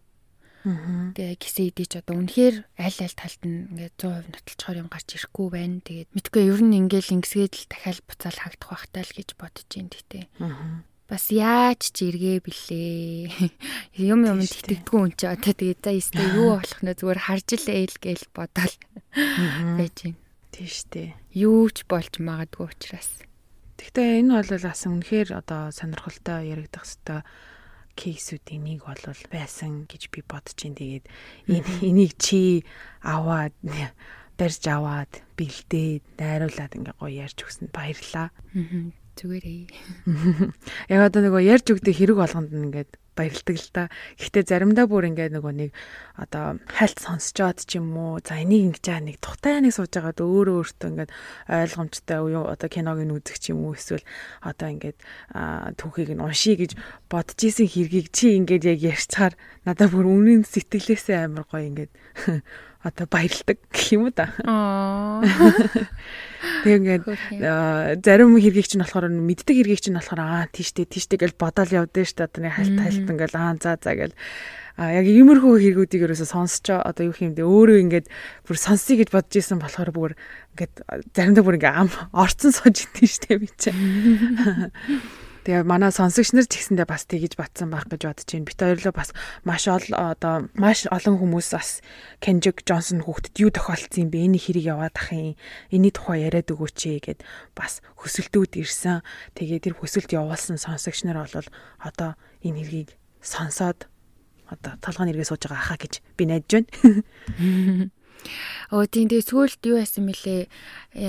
[0.65, 5.49] Тэгээ гисэн идэж одоо үнэхээр аль аль талд нь ингээд 100% нотолцохоор юм гарч ирэхгүй
[5.53, 5.85] байна.
[5.85, 9.93] Тэгээд мэдгүй ер нь ингээл ингэсгээд л дахиад буцаал хагдах байхтаа л гэж бодож байна
[9.93, 10.25] гэхдээ.
[11.05, 13.53] Бас яаж ч эргээ блээ.
[14.09, 17.97] Юм юм тэтгдэггүй юм чи одоо тэгээд за юу болох нэ зүгээр харж л ээл
[18.01, 18.75] гээл бодоол
[19.77, 20.24] байж байна.
[20.55, 21.19] Тийм штэ.
[21.35, 23.11] Юу ч болж магадгүй учраас.
[23.75, 27.27] Гэхдээ энэ бол бас үнэхээр одоо сонирхолтой яригдах хэвээр
[27.99, 29.03] кейсүүдийн нэг бол
[29.35, 30.79] байсан гэж би бодож байна.
[30.79, 31.07] Тэгээд
[31.83, 32.63] энийг чи
[33.03, 33.55] аваад
[34.39, 38.31] барьж аваад бэлдээд найруулад ингээ гоё ярьж өгсөнд баярлаа.
[39.15, 39.63] Зүгээрээ.
[40.95, 43.83] Яг одоо нөгөө ярьж өгдөг хэрэг болгонд ингээд баярлдаг л та.
[44.19, 45.71] Гэхдээ заримдаа бүр ингээд нөгөө нэг
[46.19, 50.21] одоо хайлт сонсчоод ч юм уу за энийг ингэж аа нэг тухтай нэг сууж байгаад
[50.21, 51.11] өөрөө өөртөө ингээд
[51.49, 54.05] ойлгомжтой уу одоо киног нь үзэх ч юм уу эсвэл
[54.43, 54.99] одоо ингээд
[55.79, 56.73] түүхийг нь уншия гэж
[57.09, 59.35] бодож исэн хэргийг чи ингээд яг ярьцаар
[59.65, 61.93] надад бүр үнэн сэтгэлээсээ амар гоё ингээд
[62.85, 64.29] одоо баярлдаг гэх юм да.
[66.63, 67.05] Тэг ингээд
[68.05, 72.17] зарим хэргийг чинь болохоор мэддэг хэргийг чинь болохоор аа тийштэй тийштэй гэж бодоол явдсан шүү
[72.21, 72.29] дээ.
[72.29, 74.13] Одоо нэг хальт хальт ингээд аа за за гэл.
[74.77, 78.07] А яг иймэрхүү хэрэгүүдийг ерөөсө сонсч одоо юу юм дэ өөрөө ингээд
[78.45, 80.13] бүр сонсъё гэж бодож исэн болохоор бүр
[80.59, 80.75] ингээд
[81.15, 83.79] заримдаа бүр ингээд ам орцсон сууж идэв штэ би чинь
[85.45, 88.49] Тэгээ манай сонсогч нар ч гэсэндээ бас тэгэж батсан байх гэж бодож байна.
[88.49, 89.13] Бит хоёрлоо бас
[89.45, 91.85] маш ол одоо маш олон хүмүүс бас
[92.25, 94.25] Кенжик Джонсон хүүхдэд юу тохиолдсон юм бэ?
[94.25, 95.37] Энийг хэрэг яваад ах юм.
[95.69, 97.21] Эний тухай яриад өгөөч ээ гэд
[97.53, 99.05] бас хөсөлтүүд ирсэн.
[99.37, 103.85] Тэгээ тэр хөсөлт явуулсан сонсогч нар бол одоо энэ хэргийг сонсоод
[104.49, 107.93] одоо толгойн нэргээ сууж байгаа хаа гэж би найдаж байна.
[108.73, 110.49] Оо тийм тэгээ сүүлд юу яасан мөлий
[110.97, 111.05] э,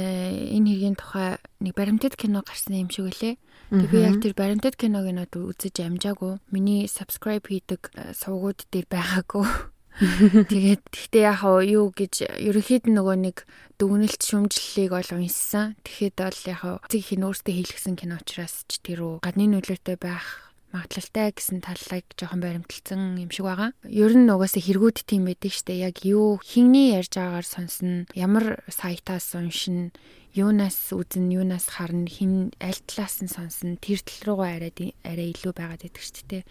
[0.53, 3.35] энэ хэргийн тухай нэг баримтат кино гарсан юм шиг үлээ.
[3.71, 6.37] Тэгээ би яг тэр баримтат киног нөт үзэж амжаагүй.
[6.53, 9.47] Миний subscribe хийдэг э, сувгууд дээр байгаагүй.
[10.51, 13.47] Тэгээд гэхдээ яг юу гэж ерөнхийд нөгөө нэг
[13.79, 15.79] дүгнэлт шүмжлэлийг ол уншсан.
[15.87, 20.44] Тэгэхэд бол яг зэг хин өөртөө хийлгсэн кино учраас ч тэр үү гадны нөлөөтэй байх
[20.75, 23.71] магадлалтай гэсэн таллайг жоохон баримталсан юм шиг байгаа.
[23.87, 25.79] Ер нь угаасаа хэрэгүүд тийм байдаг штэ.
[25.79, 29.95] Яг юу хинний ярьж байгаагаар сонсно, ямар сайтаас уншина,
[30.35, 35.53] юунаас үзэн юунаас харна хин аль талаас нь сонсон тэр тал руугаа арай арай илүү
[35.55, 36.43] байгаад байдаг шүү дээ.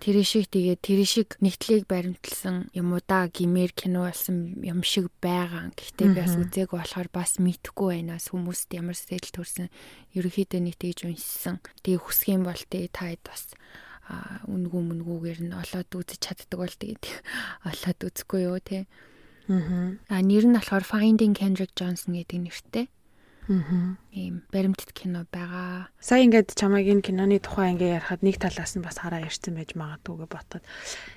[0.00, 5.12] Тэр шиг тэгээ тэр шиг нэгтлийг баримталсан юм уу да гимээр кино болсон юм шиг
[5.20, 5.68] байгаа.
[5.76, 9.68] Гэхдээ би бас үзээг болохоор бас мэдхгүй байнаас хүмүүст ямар сэтгэл төрсэн
[10.16, 11.60] ерөөхдөө нэг тэгж уншсан.
[11.84, 13.52] Тэгээ хүсэх юм бол тэгээ таад бас
[14.48, 17.04] үнгүү мүнгүүгээр нь олоод үзэж чаддаг бол тэгээд
[17.68, 18.88] олоод үзэхгүй юу те.
[20.08, 22.86] Аа нэр нь болохоор Finding Kendrick Johnson гэдэг нэртэй.
[23.50, 25.90] Ийм баримтат кино байгаа.
[25.98, 29.74] Сая ингээд чамайг энэ киноны тухай ингээ ярихад нэг талаас нь бас хараа ярьсан байж
[29.74, 30.64] магадгүй гэж бодоход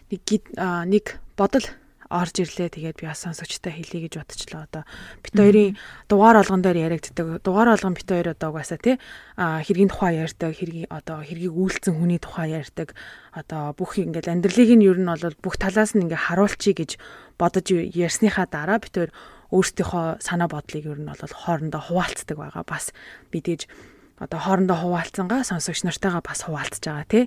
[0.10, 0.42] нэг
[0.90, 1.06] нэг
[1.38, 1.66] бодол
[2.10, 2.74] орж ирлээ.
[2.74, 4.66] Тэгээд би бас сонсогчтой хэлье гэж бодчихлоо.
[4.66, 4.84] Одоо
[5.22, 5.78] бит хоёрын
[6.10, 7.42] дугаар олгон дээр яригддаг.
[7.46, 8.98] Дугаар олгон бит хоёр одоо угаасаа тий
[9.38, 12.98] хэргийн тухай ярьдаг, хэргийн одоо хэргийг үйлцэн хүний тухай ярьдаг.
[13.34, 16.92] Одоо бүх ингээд амьдралыг нь ер нь бол бүх талаас нь ингээ харуулчих гэж
[17.38, 19.12] бодож ярьсныхаа дараа бит хоёр
[19.54, 22.66] өөрсдийнхөө санаа бодлыг ер нь бол хоорондоо хуваалцдаг байгаа.
[22.66, 22.90] Бас
[23.30, 23.70] мэдээж
[24.18, 27.26] одоо хоорондоо хуваалцсангаа сонсогч нартайгаа бас хуваалцж байгаа тий.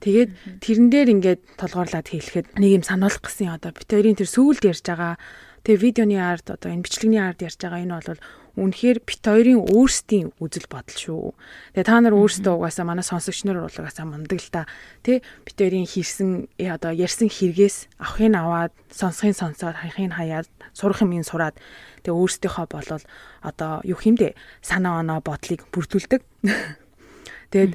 [0.00, 0.30] Тэгээд
[0.64, 4.84] тэрэн дээр ингээд толгоорлаад хэлэхэд нэг юм сануулах гэсэн одоо бит хоёрын тэр сүүлд ярьж
[4.88, 5.20] байгаа
[5.68, 8.20] тэгээ видеоны арт одоо энэ бичлэгний арт ярьж байгаа энэ бол
[8.58, 11.34] үнэхээр бит хоёрын өөрсдийн үзэл бодол шүү.
[11.76, 14.66] Тэгээ та нар өөрсдөө угаасаа манай сонсогч нар угаасаа мундаг л та.
[15.06, 21.06] Тэ бит хоёрын хийсэн э, одоо ярьсан хэрэгээс авахыг аваад сонсохын сонсоод хаяхыг хаяад сурах
[21.06, 21.54] юм ин сураад
[22.02, 23.04] тэгээ өөрсдийнхөө болол
[23.44, 24.34] одоо юу хэмдэ
[24.64, 26.20] санаа оноо бодлыг бүрдүүлдэг.
[27.54, 27.74] Тэгээд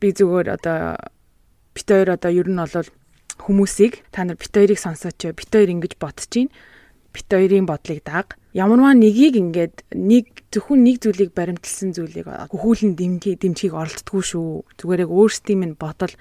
[0.00, 0.96] би зүгээр одоо
[1.74, 2.88] бит хоёр одоо ер нь бол
[3.38, 6.54] хүмүүсийг та нар бит хоёрыг сонсооч бит хоёр ингэж бодож чинь
[7.12, 13.40] бит хоёрын бодлыг дааг ямарваа нэгийг ингээд нэг зөвхөн нэг зүйлийг баримталсан зүйлийг хөхүүлэн дэмжих
[13.44, 14.48] дэмжихийг оролддгүй шүү.
[14.80, 16.12] Зүгээр яг өөрсдийн минь бодол.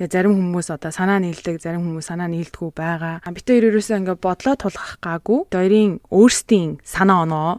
[0.00, 3.20] Тэгээ зарим хүмүүс одоо санаа нийлдэг зарим хүмүүс санаа нийлдэггүй байгаа.
[3.28, 5.40] Бит хоёр ерөөсөө ингээд бодлоо тулгах гаагүй.
[5.52, 7.50] Хоёрын өөрсдийн санаа оноо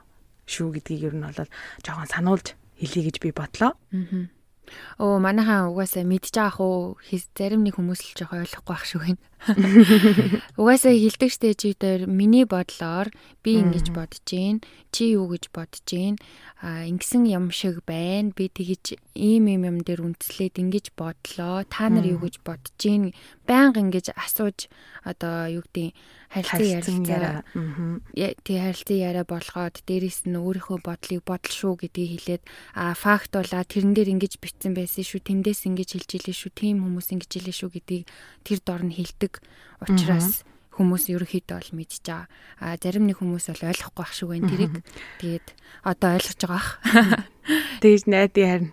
[0.50, 1.50] шүү гэдгийг ер нь бол
[1.86, 3.78] жоохон сануулж хэлье гэж би бодлоо.
[3.94, 4.35] Аа
[5.00, 7.00] Оо манайхаа угаасаа байгаа хөө
[7.38, 9.20] зарим нэг хүмүүс л жоохон ойлгохгүй байх шүү гин.
[10.60, 13.14] Угаасаа хилдэг штэ чи дээр миний бодлоор
[13.46, 16.18] би ингэж бодож гин, чи юу гэж бодож гин,
[16.66, 18.34] ингэсэн юм шиг байна.
[18.34, 21.62] Би тэгэж ийм юм юм дээр үндэслээд ингэж бодлоо.
[21.70, 23.14] Та нар юу гэж бодож гин?
[23.46, 24.66] Баян ингэж асууж
[25.06, 25.94] одоо юу гэдэг
[26.36, 27.48] харилцан ярилцаа.
[28.44, 32.44] Тий харилцан яриа болгоод дээрэс нь өөрийнхөө бодлыг бодол шүү гэдгийг хэлээд
[32.76, 35.24] а факт болаа тэрэн дээр ингэж бичсэн байсан шүү.
[35.24, 36.52] Тэндээс ингэж хэлж илээ шүү.
[36.52, 38.06] Тим хүмүүс ингэж илээ шүү гэдгийг
[38.44, 39.40] тэр дор нь хэлдэг
[39.80, 40.44] учраас
[40.76, 42.28] хүмүүс ерөөхдөө бол мэдж байгаа.
[42.60, 44.76] А зарим нэг хүмүүс бол ойлгохгүй байх шиг байна тэрийг.
[45.24, 45.48] Тэгээд
[45.88, 46.70] одоо ойлгож байгаа бах.
[47.80, 48.72] Тэгж найдын харин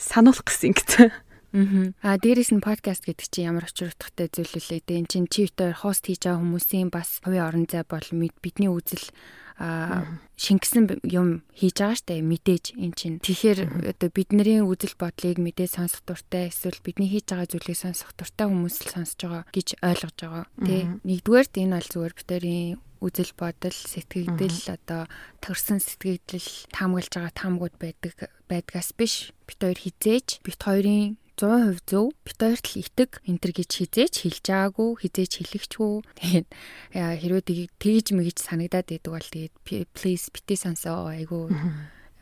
[0.00, 1.31] сануулах гэсэн гэдэг.
[1.52, 4.88] Аа дээрэс нь подкаст гэдэг чинь ямар очир утгатай зүйл үлээ.
[4.88, 8.08] Дэн чин чивтээр хост хийж байгаа хүмүүсийн бас хувийн орон зай бол
[8.40, 9.12] бидний үзэл
[9.60, 13.20] шингэсэн юм хийж байгаа штэ мэдээж эн чинь.
[13.20, 18.48] Тэгэхээр одоо бидний үзэл бодлыг мэдээ сонсох дуртай эсвэл бидний хийж байгаа зүйлийг сонсох дуртай
[18.48, 20.44] хүмүүс л сонсож байгаа гэж ойлгож байгаа.
[20.64, 25.10] Тий нэгдүгээрт энэ бол зүгээр битэрийн үзэл бодол сэтгэгдэл одоо
[25.42, 28.14] төрсэн сэтгэгдэл таамаглаж байгаа таамгууд байдаг
[28.48, 29.36] байдгаас биш.
[29.46, 32.12] Бит хоёр хизээж бит хоёрын 100% зөв.
[32.24, 35.94] Бид хоёрт л итэг энтер гэж хизээч хэлж байгаагүй, хизээч хэлэхчгүй.
[36.20, 36.48] Тэгээд
[36.92, 37.42] хэрвээ
[37.80, 41.50] тэгж мэгж санагдаад байдаг бол тэгээд please бити сонсоо айгу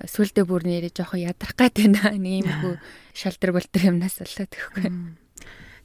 [0.00, 2.12] сүлдө бүр нэрээ жоохон ядрах гад байна.
[2.16, 2.74] Нэг юм хөө
[3.12, 4.88] шалтар болтер юмнаас болоод гэхгүй.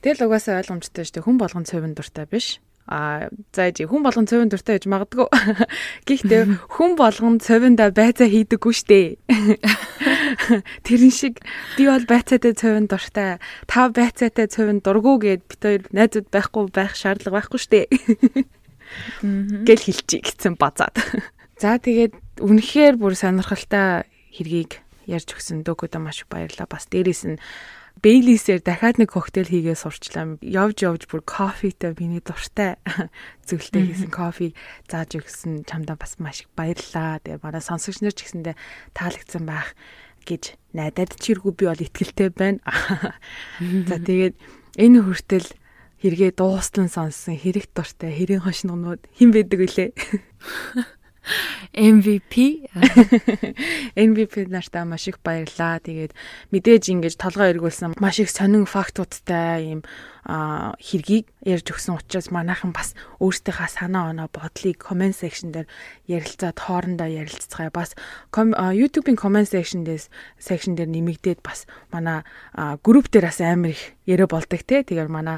[0.05, 1.25] Тэгэл угаасаа ойлгомжтой шүү дээ.
[1.27, 2.61] Хүн болгон цовин дуртай биш.
[2.85, 5.25] А за ижи хүн болгон цовин дуртай гэж магадгүй.
[6.07, 9.17] Гэхдээ хүн болгон цовинда байцаа хийдэггүй штэ.
[10.85, 11.41] Тэрэн шиг
[11.81, 13.41] би бол байцаатай цовин дуртай.
[13.65, 17.81] Та байцаатай цовин дургу гэд бит хоёр найзууд байхгүй байх шаардлага байхгүй штэ.
[19.65, 21.01] Гэл хэлчихье гэсэн базаад.
[21.61, 26.69] За тэгээд үнэхээр бүр сонирхолтой хэргийг ярьж өгсөн дөөкөдө маш их баярлалаа.
[26.69, 27.41] Бас дээрэс нь
[28.03, 30.35] Бейлисээр дахиад нэг коктейл хийгээ сурчлаа.
[30.43, 32.75] Явж явж бүр кофетэй миний дуртай
[33.47, 34.51] зөвлөлтөө хийсэн кофег
[34.91, 37.23] зааж өгсөн чамдаа бас маш их баярлалаа.
[37.23, 38.55] Тэгээ манай сонсогч нар ч гэсэндээ
[38.93, 39.73] таалагдсан байх
[40.27, 42.59] гэж найдаад чиргүү би бол ихтгэлтэй байна.
[43.89, 44.35] За тэгээд
[44.75, 45.47] энэ хүртэл
[46.03, 49.89] хэрэгээ дуустан сонссон хэрэг дуртай хэрийн хошногнууд хэн байдаг вүлээ?
[51.73, 52.69] MVP
[53.95, 55.79] MVP нартаа маш их баярлаа.
[55.81, 56.13] Тэгээд
[56.51, 59.81] мэдээж ингэж толгой эргүүлсэн маш их сонин фактуудтай ийм
[60.25, 65.69] хэргийг ярьж өгсөн учраас манайхан бас өөрсдийнхээ санаа оноо бодлыг comment section дээр
[66.09, 67.69] ярилцаад хоорондоо ярилццгаая.
[67.69, 67.93] Бас
[68.33, 70.09] YouTube-ийн comment section дээс
[70.41, 72.25] section дээр нэмэгдээд бас манай
[72.81, 74.81] групп дээр бас амар их яриа болдог те.
[74.81, 75.37] Тэгээд манай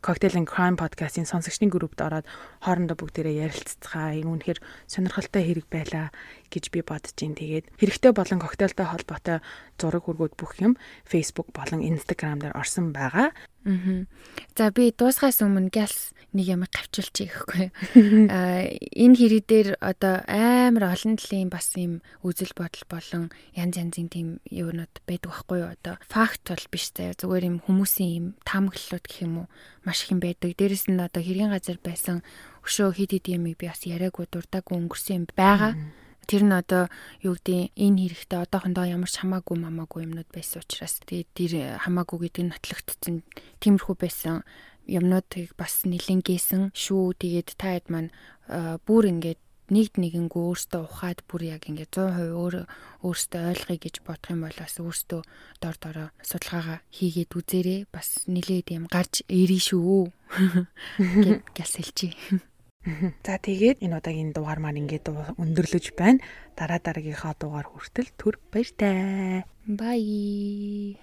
[0.00, 2.24] Cocktail and Crime podcast-ийн сонсогчдын группт ороод
[2.64, 4.16] хоорондоо бүгдээрээ ярилццгаая.
[4.16, 6.08] Энэ үнэхээр сонирхолтой хэрэг байлаа
[6.50, 9.38] гэж би бодож ин тэгээд хэрэгтэй болон коктейлтэй холбоотой
[9.80, 10.74] зураг хүргүүд бүх юм
[11.06, 13.32] Facebook болон Instagram дээр орсон байгаа.
[13.64, 14.06] Аа.
[14.56, 17.68] За би дуусгаас өмнө гялс нэг юм гавчилчих гэхгүй.
[18.32, 18.64] Аа
[19.04, 24.28] энэ хэрэг дээр одоо амар олон талын бас юм үзэл бодол болон янз янзын тийм
[24.48, 25.70] юунууд байдаг байхгүй юу?
[25.76, 29.46] Одоо факт бол биш заяа зүгээр юм хүмүүсийн юм таамаглалууд гэх юм уу
[29.84, 30.56] маш их юм байдаг.
[30.56, 32.24] Дээрэс нь одоо хэргийн газар байсан
[32.64, 35.76] өшөө хид хид юмыг би бас яриаггүй дурдаагүй өнгөрсөн юм байгаа.
[36.28, 36.88] Тэр нь одоо
[37.22, 41.52] юу гэдэг энэ хэрэгтэй одоохондоо ямар ч хамаагүй мамаагүй юмнууд байсан учраас тэгээд тэр
[41.84, 43.16] хамаагүй гэдэг нь нотлогдсон
[43.62, 44.44] тиймэрхүү байсан
[44.90, 47.14] юмнуудыг бас нэлен гээсэн шүү.
[47.14, 48.10] Тэгээд таад маань
[48.84, 49.40] бүр ингээд
[49.70, 52.54] нэгд нэгэнгүү өөртөө ухаад бүр яг ингээд 100% өөр
[53.06, 55.22] өөртөө ойлгоё гэж бодох юм бол бас өөртөө
[55.62, 57.80] дор дороо судалгаагаа хийгээд үзээрэй.
[57.86, 60.10] Бас нилээд юм гарч ирээ шүү.
[61.56, 62.18] гяс хэлчихье.
[63.26, 66.24] За тэгээд энэ удаагийн дугаар маань ингээд өндөрлөж байна.
[66.56, 69.44] Дараа дараагийнхаа дугаар хүртэл түр баяртай.
[69.68, 70.96] Bye.